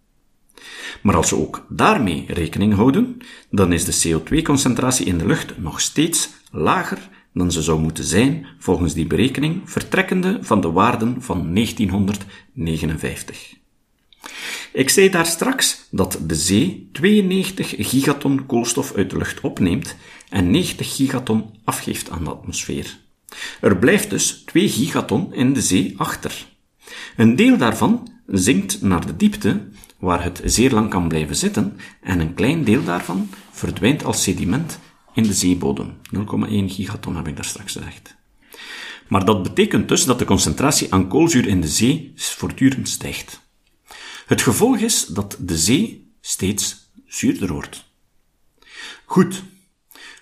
Maar 1.01 1.17
als 1.17 1.31
we 1.31 1.37
ook 1.37 1.67
daarmee 1.69 2.25
rekening 2.29 2.75
houden, 2.75 3.17
dan 3.51 3.73
is 3.73 3.85
de 3.85 4.21
CO2-concentratie 4.21 5.07
in 5.07 5.19
de 5.19 5.27
lucht 5.27 5.59
nog 5.59 5.81
steeds 5.81 6.31
lager 6.51 7.11
dan 7.35 7.53
ze 7.53 7.63
zou 7.63 7.81
moeten 7.81 8.05
zijn 8.05 8.47
volgens 8.59 8.95
die 8.95 9.07
berekening 9.07 9.61
vertrekkende 9.65 10.39
van 10.41 10.61
de 10.61 10.71
waarden 10.71 11.23
van 11.23 11.55
1959. 11.55 13.55
Ik 14.73 14.91
zei 14.91 15.11
daar 15.11 15.27
straks 15.27 15.87
dat 15.91 16.19
de 16.27 16.35
zee 16.35 16.89
92 16.93 17.75
gigaton 17.79 18.47
koolstof 18.47 18.95
uit 18.95 19.11
de 19.11 19.17
lucht 19.17 19.41
opneemt 19.41 19.97
en 20.29 20.51
90 20.51 20.97
gigaton 20.97 21.51
afgeeft 21.65 22.11
aan 22.11 22.25
de 22.25 22.31
atmosfeer. 22.31 22.99
Er 23.61 23.77
blijft 23.77 24.11
dus 24.11 24.43
2 24.47 24.69
gigaton 24.69 25.35
in 25.35 25.53
de 25.53 25.63
zee 25.63 25.95
achter. 25.97 26.47
Een 27.17 27.37
deel 27.37 27.57
daarvan 27.57 28.11
zinkt 28.27 28.83
naar 28.83 29.07
de 29.07 29.17
diepte, 29.17 29.69
waar 30.03 30.23
het 30.23 30.41
zeer 30.45 30.71
lang 30.71 30.91
kan 30.91 31.09
blijven 31.09 31.37
zitten, 31.37 31.77
en 32.01 32.21
een 32.21 32.35
klein 32.35 32.65
deel 32.65 32.85
daarvan 32.85 33.31
verdwijnt 33.51 34.05
als 34.05 34.23
sediment 34.23 34.79
in 35.15 35.23
de 35.23 35.33
zeebodem. 35.33 35.97
0,1 36.17 36.21
gigaton 36.49 37.17
heb 37.17 37.29
ik 37.29 37.37
daar 37.37 37.45
straks 37.45 37.73
gezegd. 37.73 38.17
Maar 39.09 39.25
dat 39.25 39.43
betekent 39.43 39.89
dus 39.89 40.05
dat 40.05 40.19
de 40.19 40.25
concentratie 40.25 40.93
aan 40.93 41.09
koolzuur 41.09 41.47
in 41.47 41.61
de 41.61 41.69
zee 41.69 42.13
voortdurend 42.17 42.89
stijgt. 42.89 43.41
Het 44.27 44.43
gevolg 44.43 44.79
is 44.79 45.07
dat 45.07 45.37
de 45.41 45.59
zee 45.59 46.13
steeds 46.21 46.91
zuurder 47.07 47.53
wordt. 47.53 47.85
Goed. 49.05 49.43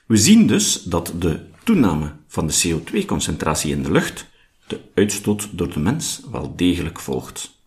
We 0.06 0.16
zien 0.16 0.46
dus 0.46 0.82
dat 0.82 1.12
de 1.18 1.46
toename 1.64 2.16
van 2.28 2.46
de 2.46 2.62
CO2-concentratie 2.66 3.70
in 3.70 3.82
de 3.82 3.90
lucht 3.90 4.26
de 4.66 4.80
uitstoot 4.94 5.48
door 5.52 5.72
de 5.72 5.80
mens 5.80 6.20
wel 6.30 6.56
degelijk 6.56 7.00
volgt. 7.00 7.59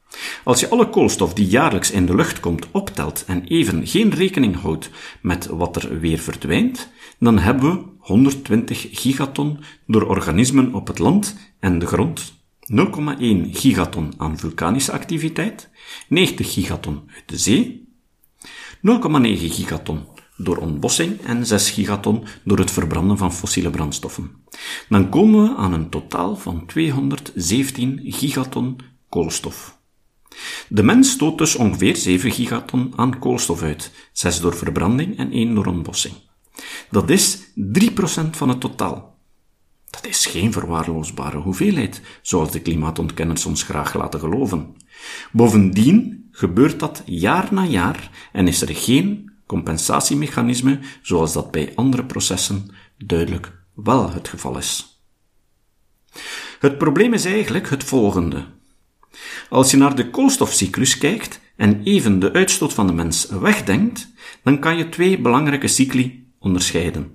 Als 0.44 0.60
je 0.60 0.70
alle 0.70 0.90
koolstof 0.90 1.34
die 1.34 1.48
jaarlijks 1.48 1.92
in 1.92 2.06
de 2.06 2.16
lucht 2.16 2.40
komt 2.40 2.68
optelt 2.72 3.24
en 3.28 3.44
even 3.44 3.88
geen 3.88 4.10
rekening 4.10 4.62
houdt 4.62 4.90
met 5.22 5.46
wat 5.46 5.76
er 5.76 6.00
weer 6.00 6.20
verdwijnt, 6.20 6.90
dan 7.20 7.40
hebben 7.40 7.72
we 7.72 7.84
120 8.00 8.88
gigaton 8.92 9.60
door 9.88 10.08
organismen 10.08 10.74
op 10.74 10.88
het 10.88 11.00
land 11.00 11.36
en 11.60 11.80
de 11.80 11.86
grond 11.86 12.34
0,1 12.60 13.52
gigaton 13.52 14.14
aan 14.18 14.38
vulkanische 14.38 14.92
activiteit, 14.92 15.70
90 16.08 16.54
gigaton 16.54 17.04
uit 17.16 17.24
de 17.26 17.38
zee, 17.38 17.88
0,9 18.40 18.44
gigaton 19.22 20.06
door 20.38 20.58
ontbossing 20.58 21.22
en 21.22 21.46
6 21.46 21.70
gigaton 21.70 22.24
door 22.44 22.58
het 22.58 22.72
verbranden 22.72 23.18
van 23.18 23.34
fossiele 23.34 23.70
brandstoffen. 23.70 24.32
Dan 24.90 25.10
komen 25.10 25.44
we 25.44 25.56
aan 25.56 25.74
een 25.74 25.90
totaal 25.90 26.36
van 26.36 26.66
217 26.66 28.00
gigaton 28.04 28.80
koolstof. 29.10 29.82
De 30.68 30.84
mens 30.84 31.12
stoot 31.12 31.38
dus 31.38 31.56
ongeveer 31.56 31.96
7 31.96 32.32
gigaton 32.32 32.94
aan 32.96 33.20
koolstof 33.20 33.62
uit, 33.62 33.92
6 34.12 34.40
door 34.40 34.56
verbranding 34.56 35.18
en 35.18 35.32
1 35.32 35.56
door 35.56 35.66
ontbossing. 35.66 36.14
Dat 36.90 37.10
is 37.10 37.38
3% 37.56 38.30
van 38.32 38.50
het 38.50 38.60
totaal. 38.60 39.18
Dat 39.90 40.08
is 40.08 40.26
geen 40.26 40.52
verwaarloosbare 40.52 41.38
hoeveelheid, 41.38 42.02
zoals 42.22 42.52
de 42.52 42.62
klimaatontkenners 42.62 43.46
ons 43.46 43.64
graag 43.64 43.94
laten 43.94 44.20
geloven. 44.20 44.76
Bovendien 45.32 46.28
gebeurt 46.32 46.80
dat 46.80 47.04
jaar 47.06 47.48
na 47.52 47.66
jaar 47.66 48.30
en 48.32 48.48
is 48.48 48.62
er 48.62 48.76
geen 48.76 49.32
compensatiemechanisme 49.46 50.80
zoals 51.02 51.34
dat 51.34 51.52
bij 51.52 51.72
andere 51.76 52.06
processen 52.06 52.68
duidelijk 52.98 53.52
wel 53.74 54.12
het 54.12 54.28
geval 54.28 54.58
is. 54.58 55.02
Het 56.60 56.78
probleem 56.78 57.14
is 57.14 57.26
eigenlijk 57.26 57.70
het 57.70 57.84
volgende. 57.84 58.46
Als 59.50 59.72
je 59.72 59.78
naar 59.78 59.96
de 59.96 60.10
koolstofcyclus 60.10 60.98
kijkt 60.98 61.40
en 61.56 61.84
even 61.84 62.20
de 62.20 62.34
uitstoot 62.34 62.74
van 62.74 62.88
de 62.88 62.94
mens 62.94 63.28
wegdenkt, 63.30 64.12
dan 64.44 64.60
kan 64.60 64.78
je 64.78 64.90
twee 64.90 65.20
belangrijke 65.20 65.68
cycli 65.68 66.28
onderscheiden. 66.40 67.12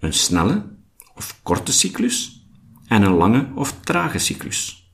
Een 0.00 0.12
snelle 0.12 0.76
of 1.14 1.40
korte 1.42 1.72
cyclus 1.72 2.46
en 2.86 3.02
een 3.02 3.14
lange 3.14 3.48
of 3.54 3.80
trage 3.80 4.18
cyclus. 4.18 4.90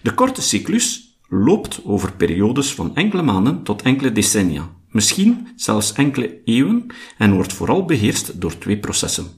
De 0.00 0.14
korte 0.14 0.42
cyclus 0.42 1.18
loopt 1.28 1.80
over 1.84 2.12
periodes 2.12 2.74
van 2.74 2.96
enkele 2.96 3.22
maanden 3.22 3.62
tot 3.62 3.82
enkele 3.82 4.12
decennia, 4.12 4.70
misschien 4.90 5.48
zelfs 5.56 5.92
enkele 5.92 6.42
eeuwen 6.44 6.86
en 7.18 7.32
wordt 7.32 7.52
vooral 7.52 7.84
beheerst 7.84 8.40
door 8.40 8.58
twee 8.58 8.78
processen. 8.78 9.37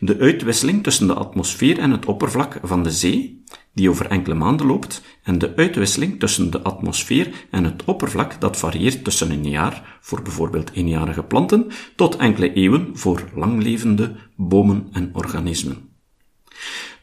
De 0.00 0.18
uitwisseling 0.18 0.82
tussen 0.82 1.06
de 1.06 1.14
atmosfeer 1.14 1.78
en 1.78 1.90
het 1.90 2.06
oppervlak 2.06 2.58
van 2.62 2.82
de 2.82 2.90
zee, 2.90 3.42
die 3.74 3.90
over 3.90 4.06
enkele 4.06 4.34
maanden 4.34 4.66
loopt, 4.66 5.02
en 5.22 5.38
de 5.38 5.56
uitwisseling 5.56 6.18
tussen 6.18 6.50
de 6.50 6.62
atmosfeer 6.62 7.46
en 7.50 7.64
het 7.64 7.84
oppervlak 7.84 8.40
dat 8.40 8.56
varieert 8.56 9.04
tussen 9.04 9.30
een 9.30 9.48
jaar 9.48 9.98
voor 10.00 10.22
bijvoorbeeld 10.22 10.70
eenjarige 10.72 11.22
planten 11.22 11.66
tot 11.96 12.16
enkele 12.16 12.52
eeuwen 12.52 12.90
voor 12.92 13.24
langlevende 13.34 14.16
bomen 14.36 14.88
en 14.92 15.10
organismen. 15.12 15.88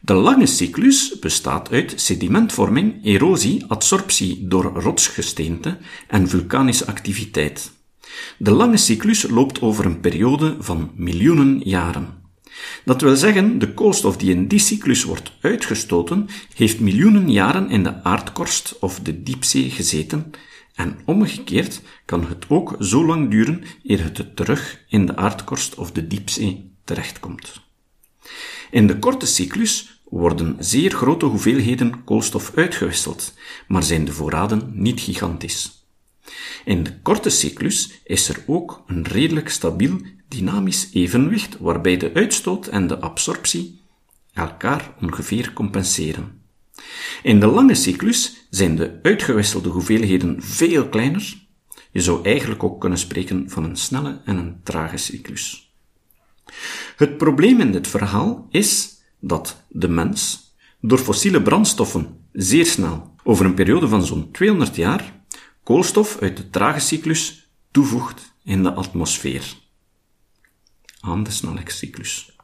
De 0.00 0.14
lange 0.14 0.46
cyclus 0.46 1.18
bestaat 1.18 1.70
uit 1.70 1.92
sedimentvorming, 1.96 3.04
erosie, 3.04 3.64
adsorptie 3.68 4.48
door 4.48 4.64
rotsgesteente 4.64 5.78
en 6.08 6.28
vulkanische 6.28 6.86
activiteit. 6.86 7.72
De 8.38 8.50
lange 8.50 8.76
cyclus 8.76 9.28
loopt 9.28 9.60
over 9.60 9.84
een 9.84 10.00
periode 10.00 10.56
van 10.58 10.90
miljoenen 10.94 11.60
jaren. 11.64 12.23
Dat 12.84 13.00
wil 13.00 13.16
zeggen, 13.16 13.58
de 13.58 13.74
koolstof 13.74 14.16
die 14.16 14.30
in 14.30 14.48
die 14.48 14.58
cyclus 14.58 15.04
wordt 15.04 15.32
uitgestoten, 15.40 16.28
heeft 16.54 16.80
miljoenen 16.80 17.30
jaren 17.30 17.70
in 17.70 17.82
de 17.82 18.02
aardkorst 18.02 18.78
of 18.78 19.00
de 19.00 19.22
diepzee 19.22 19.70
gezeten, 19.70 20.30
en 20.74 20.98
omgekeerd 21.04 21.80
kan 22.04 22.26
het 22.26 22.44
ook 22.48 22.76
zo 22.80 23.06
lang 23.06 23.30
duren 23.30 23.64
eer 23.82 24.02
het 24.02 24.36
terug 24.36 24.84
in 24.88 25.06
de 25.06 25.16
aardkorst 25.16 25.74
of 25.74 25.92
de 25.92 26.06
diepzee 26.06 26.70
terechtkomt. 26.84 27.60
In 28.70 28.86
de 28.86 28.98
korte 28.98 29.26
cyclus 29.26 30.02
worden 30.04 30.56
zeer 30.58 30.90
grote 30.90 31.26
hoeveelheden 31.26 32.04
koolstof 32.04 32.52
uitgewisseld, 32.54 33.34
maar 33.68 33.82
zijn 33.82 34.04
de 34.04 34.12
voorraden 34.12 34.70
niet 34.72 35.00
gigantisch. 35.00 35.86
In 36.64 36.82
de 36.82 37.00
korte 37.00 37.30
cyclus 37.30 38.00
is 38.04 38.28
er 38.28 38.42
ook 38.46 38.82
een 38.86 39.04
redelijk 39.04 39.48
stabiel 39.48 40.00
dynamisch 40.36 40.88
evenwicht 40.92 41.58
waarbij 41.58 41.96
de 41.96 42.10
uitstoot 42.14 42.66
en 42.66 42.86
de 42.86 43.00
absorptie 43.00 43.80
elkaar 44.32 44.94
ongeveer 45.00 45.52
compenseren. 45.52 46.42
In 47.22 47.40
de 47.40 47.46
lange 47.46 47.74
cyclus 47.74 48.46
zijn 48.50 48.76
de 48.76 48.98
uitgewisselde 49.02 49.68
hoeveelheden 49.68 50.42
veel 50.42 50.88
kleiner. 50.88 51.46
Je 51.90 52.00
zou 52.00 52.24
eigenlijk 52.24 52.62
ook 52.62 52.80
kunnen 52.80 52.98
spreken 52.98 53.50
van 53.50 53.64
een 53.64 53.76
snelle 53.76 54.20
en 54.24 54.36
een 54.36 54.60
trage 54.62 54.96
cyclus. 54.96 55.72
Het 56.96 57.16
probleem 57.16 57.60
in 57.60 57.72
dit 57.72 57.88
verhaal 57.88 58.46
is 58.50 59.00
dat 59.20 59.64
de 59.68 59.88
mens 59.88 60.52
door 60.80 60.98
fossiele 60.98 61.42
brandstoffen 61.42 62.16
zeer 62.32 62.66
snel, 62.66 63.14
over 63.22 63.44
een 63.44 63.54
periode 63.54 63.88
van 63.88 64.04
zo'n 64.04 64.30
200 64.30 64.76
jaar, 64.76 65.24
koolstof 65.62 66.18
uit 66.20 66.36
de 66.36 66.50
trage 66.50 66.80
cyclus 66.80 67.48
toevoegt 67.70 68.34
in 68.44 68.62
de 68.62 68.72
atmosfeer. 68.72 69.62
Aan 71.04 71.22
de 71.22 71.30
snelheidscyclus. 71.30 72.36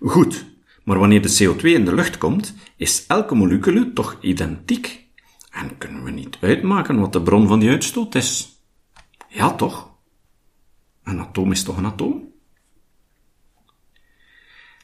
Goed, 0.00 0.46
maar 0.84 0.98
wanneer 0.98 1.22
de 1.22 1.36
CO2 1.38 1.60
in 1.62 1.84
de 1.84 1.94
lucht 1.94 2.18
komt, 2.18 2.54
is 2.76 3.06
elke 3.06 3.34
molecule 3.34 3.92
toch 3.92 4.18
identiek 4.20 5.04
en 5.50 5.78
kunnen 5.78 6.04
we 6.04 6.10
niet 6.10 6.36
uitmaken 6.40 7.00
wat 7.00 7.12
de 7.12 7.22
bron 7.22 7.48
van 7.48 7.58
die 7.58 7.70
uitstoot 7.70 8.14
is. 8.14 8.60
Ja, 9.28 9.54
toch? 9.54 9.90
Een 11.04 11.20
atoom 11.20 11.50
is 11.50 11.62
toch 11.62 11.76
een 11.76 11.86
atoom? 11.86 12.32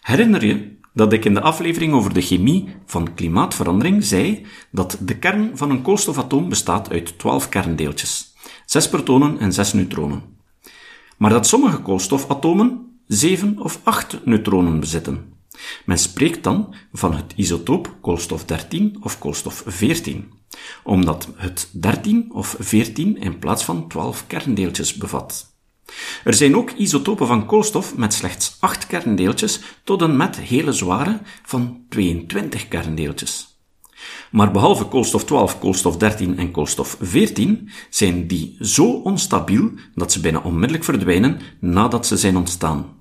Herinner 0.01 0.45
je 0.47 0.77
dat 0.95 1.12
ik 1.12 1.25
in 1.25 1.35
de 1.35 1.40
aflevering 1.40 1.92
over 1.92 2.14
de 2.14 2.23
chemie 2.23 2.68
van 2.87 3.14
klimaatverandering 3.14 4.05
zei 4.05 4.47
dat 4.71 4.99
de 5.01 5.18
kern 5.18 5.57
van 5.57 5.71
een 5.71 5.83
koolstofatoom 5.83 6.49
bestaat 6.49 6.90
uit 6.90 7.18
12 7.18 7.49
kerndeeltjes, 7.49 8.35
6 8.66 8.88
protonen 8.88 9.38
en 9.38 9.53
6 9.53 9.73
neutronen. 9.73 10.40
Maar 11.22 11.30
dat 11.30 11.46
sommige 11.46 11.78
koolstofatomen 11.78 13.00
7 13.06 13.58
of 13.58 13.80
8 13.82 14.18
neutronen 14.24 14.80
bezitten. 14.80 15.35
Men 15.85 15.98
spreekt 15.98 16.44
dan 16.44 16.74
van 16.92 17.14
het 17.14 17.32
isotoop 17.37 17.96
koolstof 18.00 18.44
13 18.44 18.96
of 19.00 19.18
koolstof 19.18 19.62
14, 19.66 20.32
omdat 20.82 21.28
het 21.37 21.68
13 21.72 22.32
of 22.32 22.56
14 22.58 23.16
in 23.18 23.38
plaats 23.38 23.64
van 23.64 23.88
12 23.88 24.26
kerndeeltjes 24.26 24.94
bevat. 24.94 25.54
Er 26.24 26.35
zijn 26.35 26.56
ook 26.56 26.70
isotopen 26.70 27.26
van 27.26 27.46
koolstof 27.46 27.96
met 27.96 28.14
slechts 28.14 28.56
8 28.61 28.87
kerndeeltjes 28.87 29.61
tot 29.85 30.00
een 30.00 30.16
met 30.16 30.37
hele 30.37 30.72
zware 30.72 31.20
van 31.42 31.85
22 31.88 32.68
kerndeeltjes. 32.68 33.51
Maar 34.30 34.50
behalve 34.50 34.84
koolstof 34.84 35.24
12, 35.24 35.58
koolstof 35.58 35.96
13 35.96 36.38
en 36.38 36.50
koolstof 36.50 36.96
14 37.00 37.70
zijn 37.90 38.26
die 38.26 38.56
zo 38.60 38.84
onstabiel 38.84 39.70
dat 39.94 40.12
ze 40.12 40.20
bijna 40.20 40.38
onmiddellijk 40.38 40.84
verdwijnen 40.84 41.40
nadat 41.60 42.06
ze 42.06 42.16
zijn 42.16 42.36
ontstaan. 42.36 43.00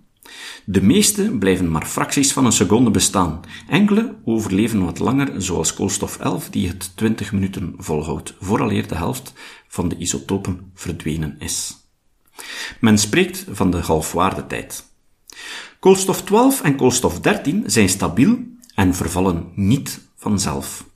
De 0.66 0.82
meeste 0.82 1.38
blijven 1.40 1.72
maar 1.72 1.86
fracties 1.86 2.34
van 2.34 2.46
een 2.46 2.52
seconde 2.52 2.92
bestaan. 2.92 3.40
Enkele 3.70 4.16
overleven 4.26 4.86
wat 4.86 5.00
langer, 5.00 5.42
zoals 5.42 5.74
koolstof 5.74 6.18
11, 6.18 6.50
die 6.50 6.68
het 6.68 6.92
20 6.96 7.32
minuten 7.32 7.74
volhoudt, 7.78 8.34
vooraleer 8.40 8.88
de 8.88 8.96
helft 8.96 9.34
van 9.68 9.90
de 9.90 9.98
isotopen 9.98 10.72
verdwenen 10.74 11.36
is. 11.40 11.76
Men 12.80 12.98
spreekt 12.98 13.46
van 13.50 13.72
de 13.72 13.78
halfwaardetijd. 13.78 14.86
Koolstof 15.80 16.22
12 16.22 16.62
en 16.62 16.76
koolstof 16.76 17.20
13 17.20 17.64
zijn 17.66 17.90
stabiel 17.90 18.40
en 18.76 18.96
vervallen 18.96 19.52
niet 19.56 20.00
vanzelf. 20.16 20.90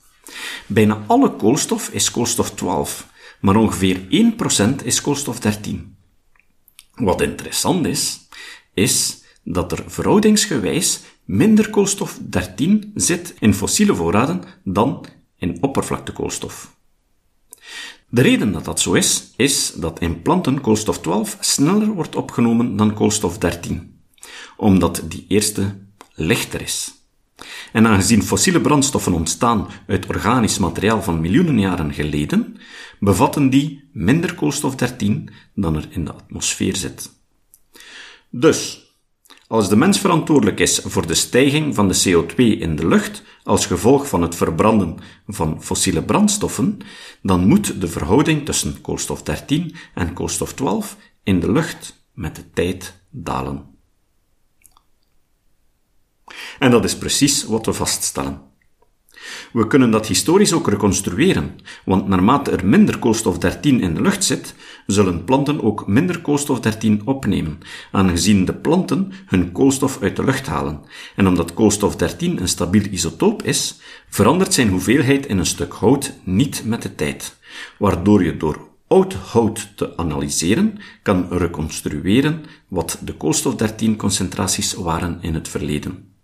Bijna 0.66 1.04
alle 1.06 1.36
koolstof 1.36 1.88
is 1.88 2.10
koolstof 2.10 2.50
12, 2.50 3.06
maar 3.40 3.56
ongeveer 3.56 4.00
1% 4.80 4.84
is 4.84 5.00
koolstof 5.00 5.40
13. 5.40 5.96
Wat 6.94 7.20
interessant 7.20 7.86
is, 7.86 8.28
is 8.74 9.22
dat 9.42 9.72
er 9.72 9.84
verhoudingsgewijs 9.86 11.00
minder 11.24 11.70
koolstof 11.70 12.18
13 12.20 12.92
zit 12.94 13.34
in 13.38 13.54
fossiele 13.54 13.94
voorraden 13.94 14.42
dan 14.64 15.06
in 15.38 15.58
oppervlaktekoolstof. 15.60 16.74
De 18.08 18.22
reden 18.22 18.52
dat 18.52 18.64
dat 18.64 18.80
zo 18.80 18.92
is, 18.92 19.32
is 19.36 19.72
dat 19.72 20.00
in 20.00 20.22
planten 20.22 20.60
koolstof 20.60 21.00
12 21.00 21.36
sneller 21.40 21.86
wordt 21.86 22.16
opgenomen 22.16 22.76
dan 22.76 22.94
koolstof 22.94 23.38
13, 23.38 24.00
omdat 24.56 25.02
die 25.04 25.24
eerste 25.28 25.78
lichter 26.14 26.60
is. 26.60 26.95
En 27.72 27.86
aangezien 27.86 28.22
fossiele 28.22 28.60
brandstoffen 28.60 29.12
ontstaan 29.12 29.68
uit 29.86 30.06
organisch 30.06 30.58
materiaal 30.58 31.02
van 31.02 31.20
miljoenen 31.20 31.58
jaren 31.58 31.92
geleden, 31.92 32.56
bevatten 33.00 33.50
die 33.50 33.88
minder 33.92 34.34
koolstof 34.34 34.74
13 34.74 35.30
dan 35.54 35.76
er 35.76 35.88
in 35.90 36.04
de 36.04 36.12
atmosfeer 36.12 36.76
zit. 36.76 37.10
Dus, 38.30 38.86
als 39.46 39.68
de 39.68 39.76
mens 39.76 40.00
verantwoordelijk 40.00 40.60
is 40.60 40.80
voor 40.84 41.06
de 41.06 41.14
stijging 41.14 41.74
van 41.74 41.88
de 41.88 42.02
CO2 42.04 42.36
in 42.36 42.76
de 42.76 42.86
lucht 42.86 43.22
als 43.42 43.66
gevolg 43.66 44.08
van 44.08 44.22
het 44.22 44.34
verbranden 44.34 44.96
van 45.26 45.62
fossiele 45.62 46.02
brandstoffen, 46.02 46.78
dan 47.22 47.46
moet 47.46 47.80
de 47.80 47.88
verhouding 47.88 48.44
tussen 48.44 48.80
koolstof 48.80 49.22
13 49.22 49.74
en 49.94 50.12
koolstof 50.12 50.54
12 50.54 50.96
in 51.22 51.40
de 51.40 51.52
lucht 51.52 52.04
met 52.12 52.36
de 52.36 52.50
tijd 52.50 53.02
dalen. 53.10 53.75
En 56.58 56.70
dat 56.70 56.84
is 56.84 56.96
precies 56.96 57.44
wat 57.44 57.66
we 57.66 57.72
vaststellen. 57.72 58.54
We 59.52 59.66
kunnen 59.66 59.90
dat 59.90 60.06
historisch 60.06 60.52
ook 60.52 60.68
reconstrueren, 60.68 61.56
want 61.84 62.08
naarmate 62.08 62.50
er 62.50 62.66
minder 62.66 62.98
koolstof-13 62.98 63.60
in 63.60 63.94
de 63.94 64.00
lucht 64.00 64.24
zit, 64.24 64.54
zullen 64.86 65.24
planten 65.24 65.62
ook 65.62 65.86
minder 65.86 66.20
koolstof-13 66.20 67.04
opnemen, 67.04 67.58
aangezien 67.92 68.44
de 68.44 68.54
planten 68.54 69.12
hun 69.26 69.52
koolstof 69.52 69.98
uit 70.02 70.16
de 70.16 70.24
lucht 70.24 70.46
halen. 70.46 70.80
En 71.16 71.26
omdat 71.26 71.54
koolstof-13 71.54 72.16
een 72.18 72.48
stabiel 72.48 72.84
isotoop 72.90 73.42
is, 73.42 73.80
verandert 74.08 74.54
zijn 74.54 74.68
hoeveelheid 74.68 75.26
in 75.26 75.38
een 75.38 75.46
stuk 75.46 75.72
hout 75.72 76.12
niet 76.24 76.62
met 76.64 76.82
de 76.82 76.94
tijd, 76.94 77.36
waardoor 77.78 78.24
je 78.24 78.36
door 78.36 78.68
oud 78.88 79.12
hout 79.14 79.76
te 79.76 79.96
analyseren 79.96 80.78
kan 81.02 81.26
reconstrueren 81.30 82.44
wat 82.68 82.98
de 83.04 83.12
koolstof-13 83.12 83.96
concentraties 83.96 84.74
waren 84.74 85.18
in 85.20 85.34
het 85.34 85.48
verleden. 85.48 86.15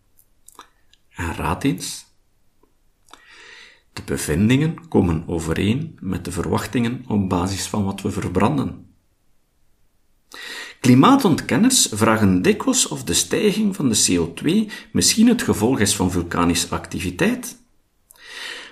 En 1.14 1.34
raad 1.34 1.64
eens, 1.64 2.04
de 3.92 4.02
bevindingen 4.04 4.88
komen 4.88 5.24
overeen 5.26 5.98
met 6.00 6.24
de 6.24 6.32
verwachtingen 6.32 7.04
op 7.08 7.28
basis 7.28 7.66
van 7.66 7.84
wat 7.84 8.00
we 8.00 8.10
verbranden. 8.10 8.86
Klimaatontkenners 10.80 11.88
vragen 11.90 12.42
dikwijls 12.42 12.88
of 12.88 13.04
de 13.04 13.14
stijging 13.14 13.76
van 13.76 13.88
de 13.88 14.06
CO2 14.10 14.72
misschien 14.92 15.28
het 15.28 15.42
gevolg 15.42 15.80
is 15.80 15.96
van 15.96 16.10
vulkanische 16.10 16.68
activiteit. 16.68 17.60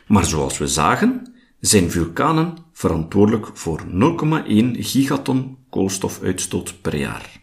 Maar 0.07 0.25
zoals 0.25 0.59
we 0.59 0.69
zagen, 0.69 1.35
zijn 1.61 1.91
vulkanen 1.91 2.57
verantwoordelijk 2.73 3.51
voor 3.53 3.83
0,1 3.87 4.71
gigaton 4.73 5.59
koolstofuitstoot 5.71 6.81
per 6.81 6.97
jaar. 6.97 7.43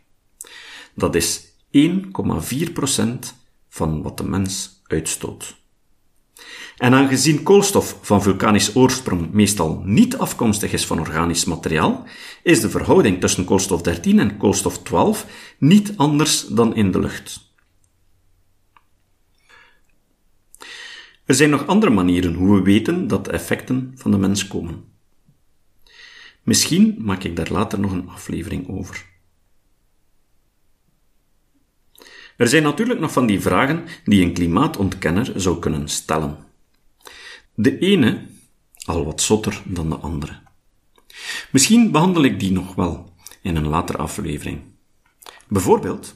Dat 0.93 1.15
is 1.15 1.41
1,4% 1.71 1.89
van 3.69 4.01
wat 4.01 4.17
de 4.17 4.23
mens 4.23 4.76
uitstoot. 4.87 5.55
En 6.77 6.93
aangezien 6.93 7.43
koolstof 7.43 7.97
van 8.01 8.21
vulkanisch 8.21 8.75
oorsprong 8.75 9.31
meestal 9.31 9.81
niet 9.85 10.17
afkomstig 10.17 10.71
is 10.71 10.85
van 10.85 10.99
organisch 10.99 11.45
materiaal, 11.45 12.07
is 12.43 12.61
de 12.61 12.69
verhouding 12.69 13.19
tussen 13.19 13.45
koolstof 13.45 13.81
13 13.81 14.19
en 14.19 14.37
koolstof 14.37 14.83
12 14.83 15.25
niet 15.57 15.93
anders 15.95 16.47
dan 16.47 16.75
in 16.75 16.91
de 16.91 16.99
lucht. 16.99 17.45
Er 21.25 21.35
zijn 21.35 21.49
nog 21.49 21.67
andere 21.67 21.91
manieren 21.91 22.33
hoe 22.33 22.55
we 22.55 22.61
weten 22.61 23.07
dat 23.07 23.25
de 23.25 23.31
effecten 23.31 23.91
van 23.95 24.11
de 24.11 24.17
mens 24.17 24.47
komen. 24.47 24.83
Misschien 26.43 26.95
maak 26.99 27.23
ik 27.23 27.35
daar 27.35 27.51
later 27.51 27.79
nog 27.79 27.91
een 27.91 28.09
aflevering 28.09 28.69
over. 28.69 29.05
Er 32.37 32.47
zijn 32.47 32.63
natuurlijk 32.63 32.99
nog 32.99 33.11
van 33.11 33.25
die 33.25 33.41
vragen 33.41 33.83
die 34.03 34.23
een 34.23 34.33
klimaatontkenner 34.33 35.31
zou 35.35 35.59
kunnen 35.59 35.89
stellen. 35.89 36.37
De 37.53 37.77
ene 37.77 38.25
al 38.85 39.05
wat 39.05 39.21
zotter 39.21 39.61
dan 39.65 39.89
de 39.89 39.95
andere. 39.95 40.39
Misschien 41.51 41.91
behandel 41.91 42.23
ik 42.23 42.39
die 42.39 42.51
nog 42.51 42.75
wel 42.75 43.13
in 43.41 43.55
een 43.55 43.67
latere 43.67 43.97
aflevering. 43.97 44.61
Bijvoorbeeld, 45.47 46.15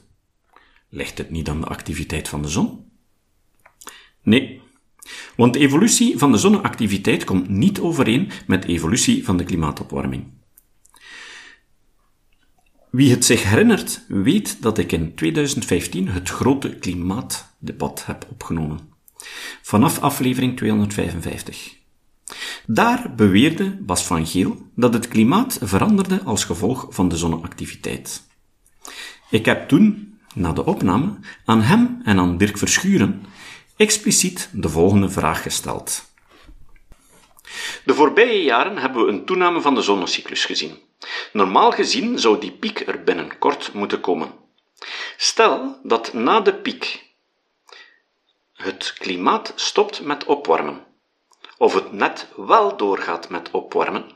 ligt 0.89 1.17
het 1.17 1.29
niet 1.29 1.49
aan 1.49 1.61
de 1.61 1.67
activiteit 1.67 2.27
van 2.27 2.41
de 2.41 2.47
zon? 2.47 2.91
Nee, 4.23 4.61
want 5.35 5.53
de 5.53 5.59
evolutie 5.59 6.17
van 6.17 6.31
de 6.31 6.37
zonneactiviteit 6.37 7.23
komt 7.23 7.49
niet 7.49 7.79
overeen 7.79 8.31
met 8.47 8.61
de 8.61 8.67
evolutie 8.67 9.25
van 9.25 9.37
de 9.37 9.43
klimaatopwarming. 9.43 10.40
Wie 12.91 13.11
het 13.11 13.25
zich 13.25 13.43
herinnert, 13.43 14.05
weet 14.07 14.61
dat 14.61 14.77
ik 14.77 14.91
in 14.91 15.15
2015 15.15 16.07
het 16.07 16.29
grote 16.29 16.75
klimaatdebat 16.75 18.05
heb 18.05 18.25
opgenomen 18.29 18.91
vanaf 19.61 19.99
aflevering 19.99 20.57
255. 20.57 21.75
Daar 22.65 23.15
beweerde 23.15 23.77
Bas 23.79 24.05
van 24.05 24.27
Geel 24.27 24.57
dat 24.75 24.93
het 24.93 25.07
klimaat 25.07 25.59
veranderde 25.61 26.21
als 26.23 26.43
gevolg 26.43 26.87
van 26.89 27.09
de 27.09 27.17
zonneactiviteit. 27.17 28.27
Ik 29.29 29.45
heb 29.45 29.67
toen, 29.67 30.19
na 30.35 30.51
de 30.53 30.65
opname, 30.65 31.19
aan 31.45 31.61
hem 31.61 32.01
en 32.03 32.19
aan 32.19 32.37
Dirk 32.37 32.57
Verschuren 32.57 33.25
expliciet 33.75 34.49
de 34.53 34.69
volgende 34.69 35.09
vraag 35.09 35.41
gesteld. 35.41 36.09
De 37.85 37.93
voorbije 37.93 38.43
jaren 38.43 38.77
hebben 38.77 39.05
we 39.05 39.11
een 39.11 39.25
toename 39.25 39.61
van 39.61 39.75
de 39.75 39.81
zonnecyclus 39.81 40.45
gezien. 40.45 40.77
Normaal 41.33 41.71
gezien 41.71 42.19
zou 42.19 42.39
die 42.39 42.51
piek 42.51 42.79
er 42.79 43.03
binnenkort 43.03 43.73
moeten 43.73 44.01
komen. 44.01 44.33
Stel 45.17 45.79
dat 45.83 46.13
na 46.13 46.39
de 46.39 46.53
piek 46.53 47.09
het 48.53 48.93
klimaat 48.97 49.53
stopt 49.55 50.01
met 50.01 50.23
opwarmen, 50.23 50.85
of 51.57 51.73
het 51.73 51.91
net 51.91 52.27
wel 52.35 52.77
doorgaat 52.77 53.29
met 53.29 53.51
opwarmen, 53.51 54.11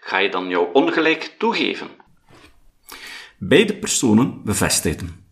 ga 0.00 0.18
je 0.18 0.28
dan 0.30 0.48
jouw 0.48 0.70
ongelijk 0.72 1.34
toegeven? 1.38 1.90
Beide 3.38 3.74
personen 3.78 4.44
bevestigden. 4.44 5.23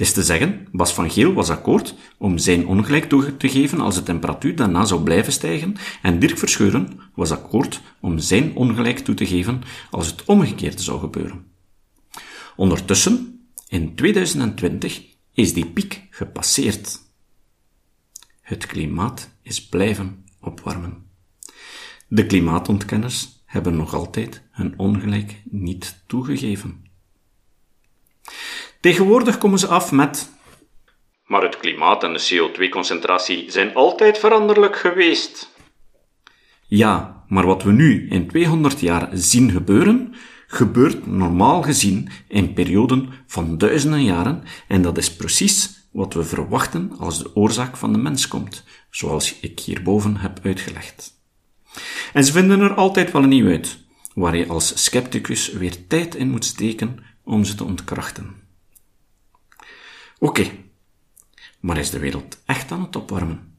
Het 0.00 0.08
is 0.08 0.14
te 0.14 0.22
zeggen, 0.22 0.66
Bas 0.72 0.94
van 0.94 1.10
Geel 1.10 1.32
was 1.32 1.50
akkoord 1.50 1.94
om 2.18 2.38
zijn 2.38 2.66
ongelijk 2.66 3.04
toe 3.04 3.36
te 3.36 3.48
geven 3.48 3.80
als 3.80 3.94
de 3.94 4.02
temperatuur 4.02 4.56
daarna 4.56 4.84
zou 4.84 5.02
blijven 5.02 5.32
stijgen, 5.32 5.76
en 6.02 6.18
Dirk 6.18 6.38
Verscheuren 6.38 7.00
was 7.14 7.30
akkoord 7.30 7.80
om 8.00 8.18
zijn 8.18 8.56
ongelijk 8.56 8.98
toe 8.98 9.14
te 9.14 9.26
geven 9.26 9.62
als 9.90 10.06
het 10.06 10.24
omgekeerde 10.24 10.82
zou 10.82 11.00
gebeuren. 11.00 11.46
Ondertussen, 12.56 13.44
in 13.68 13.94
2020, 13.94 15.02
is 15.32 15.52
die 15.52 15.66
piek 15.66 16.06
gepasseerd. 16.10 17.00
Het 18.40 18.66
klimaat 18.66 19.30
is 19.42 19.66
blijven 19.66 20.24
opwarmen. 20.40 21.06
De 22.08 22.26
klimaatontkenners 22.26 23.42
hebben 23.44 23.76
nog 23.76 23.94
altijd 23.94 24.42
hun 24.50 24.78
ongelijk 24.78 25.42
niet 25.44 26.02
toegegeven. 26.06 26.88
Tegenwoordig 28.80 29.38
komen 29.38 29.58
ze 29.58 29.66
af 29.66 29.92
met 29.92 30.30
maar 31.30 31.42
het 31.42 31.56
klimaat 31.56 32.02
en 32.02 32.12
de 32.12 32.28
CO2-concentratie 32.30 33.50
zijn 33.50 33.74
altijd 33.74 34.18
veranderlijk 34.18 34.76
geweest. 34.76 35.50
Ja, 36.66 37.24
maar 37.28 37.46
wat 37.46 37.62
we 37.62 37.72
nu 37.72 38.08
in 38.08 38.28
200 38.28 38.80
jaar 38.80 39.08
zien 39.12 39.50
gebeuren, 39.50 40.14
gebeurt 40.46 41.06
normaal 41.06 41.62
gezien 41.62 42.08
in 42.28 42.52
perioden 42.52 43.08
van 43.26 43.58
duizenden 43.58 44.04
jaren 44.04 44.42
en 44.68 44.82
dat 44.82 44.98
is 44.98 45.16
precies 45.16 45.88
wat 45.92 46.14
we 46.14 46.24
verwachten 46.24 46.92
als 46.98 47.18
de 47.18 47.36
oorzaak 47.36 47.76
van 47.76 47.92
de 47.92 47.98
mens 47.98 48.28
komt, 48.28 48.64
zoals 48.90 49.40
ik 49.40 49.60
hierboven 49.60 50.16
heb 50.16 50.38
uitgelegd. 50.42 51.12
En 52.12 52.24
ze 52.24 52.32
vinden 52.32 52.60
er 52.60 52.74
altijd 52.74 53.12
wel 53.12 53.22
een 53.22 53.28
nieuw 53.28 53.48
uit, 53.48 53.78
waar 54.14 54.36
je 54.36 54.46
als 54.46 54.84
scepticus 54.84 55.52
weer 55.52 55.86
tijd 55.86 56.14
in 56.14 56.30
moet 56.30 56.44
steken 56.44 56.98
om 57.24 57.44
ze 57.44 57.54
te 57.54 57.64
ontkrachten. 57.64 58.39
Oké, 60.22 60.50
maar 61.60 61.78
is 61.78 61.90
de 61.90 61.98
wereld 61.98 62.42
echt 62.44 62.72
aan 62.72 62.82
het 62.82 62.96
opwarmen? 62.96 63.54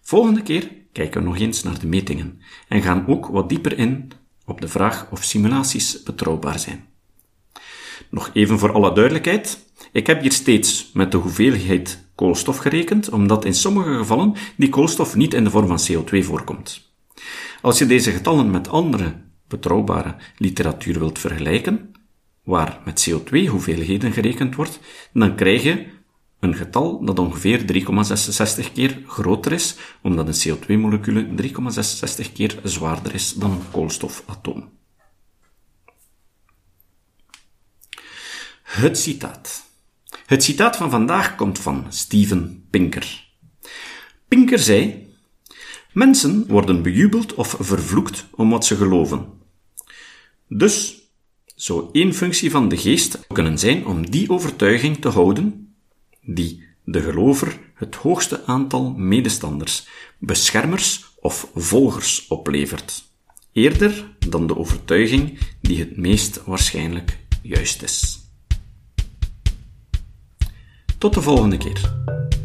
Volgende 0.00 0.42
keer 0.42 0.72
kijken 0.92 1.20
we 1.20 1.28
nog 1.28 1.38
eens 1.38 1.62
naar 1.62 1.78
de 1.78 1.86
metingen 1.86 2.42
en 2.68 2.82
gaan 2.82 3.06
ook 3.06 3.26
wat 3.26 3.48
dieper 3.48 3.78
in 3.78 4.12
op 4.44 4.60
de 4.60 4.68
vraag 4.68 5.10
of 5.10 5.24
simulaties 5.24 6.02
betrouwbaar 6.02 6.58
zijn. 6.58 6.88
Nog 8.10 8.30
even 8.32 8.58
voor 8.58 8.72
alle 8.72 8.94
duidelijkheid. 8.94 9.72
Ik 9.92 10.06
heb 10.06 10.20
hier 10.20 10.32
steeds 10.32 10.90
met 10.92 11.10
de 11.10 11.16
hoeveelheid 11.16 12.04
koolstof 12.14 12.56
gerekend, 12.56 13.10
omdat 13.10 13.44
in 13.44 13.54
sommige 13.54 13.96
gevallen 13.96 14.34
die 14.56 14.68
koolstof 14.68 15.16
niet 15.16 15.34
in 15.34 15.44
de 15.44 15.50
vorm 15.50 15.78
van 15.78 15.80
CO2 15.90 16.18
voorkomt. 16.18 16.92
Als 17.60 17.78
je 17.78 17.86
deze 17.86 18.10
getallen 18.10 18.50
met 18.50 18.68
andere 18.68 19.14
betrouwbare 19.48 20.16
literatuur 20.36 20.98
wilt 20.98 21.18
vergelijken, 21.18 21.91
waar 22.42 22.80
met 22.84 23.10
CO2-hoeveelheden 23.10 24.12
gerekend 24.12 24.54
wordt, 24.54 24.80
dan 25.12 25.36
krijg 25.36 25.62
je 25.62 25.86
een 26.40 26.54
getal 26.54 27.04
dat 27.04 27.18
ongeveer 27.18 27.60
3,66 28.64 28.72
keer 28.72 29.02
groter 29.06 29.52
is, 29.52 29.76
omdat 30.02 30.26
een 30.26 30.56
CO2-molecule 30.56 31.28
3,66 32.26 32.32
keer 32.32 32.60
zwaarder 32.62 33.14
is 33.14 33.34
dan 33.34 33.50
een 33.50 33.70
koolstofatoom. 33.70 34.70
Het 38.62 38.98
citaat. 38.98 39.70
Het 40.26 40.42
citaat 40.42 40.76
van 40.76 40.90
vandaag 40.90 41.34
komt 41.34 41.58
van 41.58 41.86
Steven 41.88 42.66
Pinker. 42.70 43.24
Pinker 44.28 44.58
zei: 44.58 45.08
Mensen 45.92 46.46
worden 46.46 46.82
bejubeld 46.82 47.34
of 47.34 47.56
vervloekt 47.60 48.26
om 48.30 48.50
wat 48.50 48.66
ze 48.66 48.76
geloven. 48.76 49.26
Dus 50.48 51.01
zou 51.62 51.88
één 51.92 52.14
functie 52.14 52.50
van 52.50 52.68
de 52.68 52.76
geest 52.76 53.26
kunnen 53.26 53.58
zijn 53.58 53.86
om 53.86 54.10
die 54.10 54.30
overtuiging 54.30 54.96
te 54.96 55.08
houden, 55.08 55.74
die 56.20 56.64
de 56.84 57.00
gelover 57.00 57.58
het 57.74 57.94
hoogste 57.94 58.46
aantal 58.46 58.92
medestanders, 58.92 59.86
beschermers 60.18 61.04
of 61.20 61.50
volgers 61.54 62.26
oplevert, 62.26 63.04
eerder 63.52 64.16
dan 64.28 64.46
de 64.46 64.56
overtuiging 64.56 65.38
die 65.60 65.78
het 65.78 65.96
meest 65.96 66.44
waarschijnlijk 66.44 67.18
juist 67.42 67.82
is. 67.82 68.18
Tot 70.98 71.14
de 71.14 71.22
volgende 71.22 71.56
keer. 71.56 71.92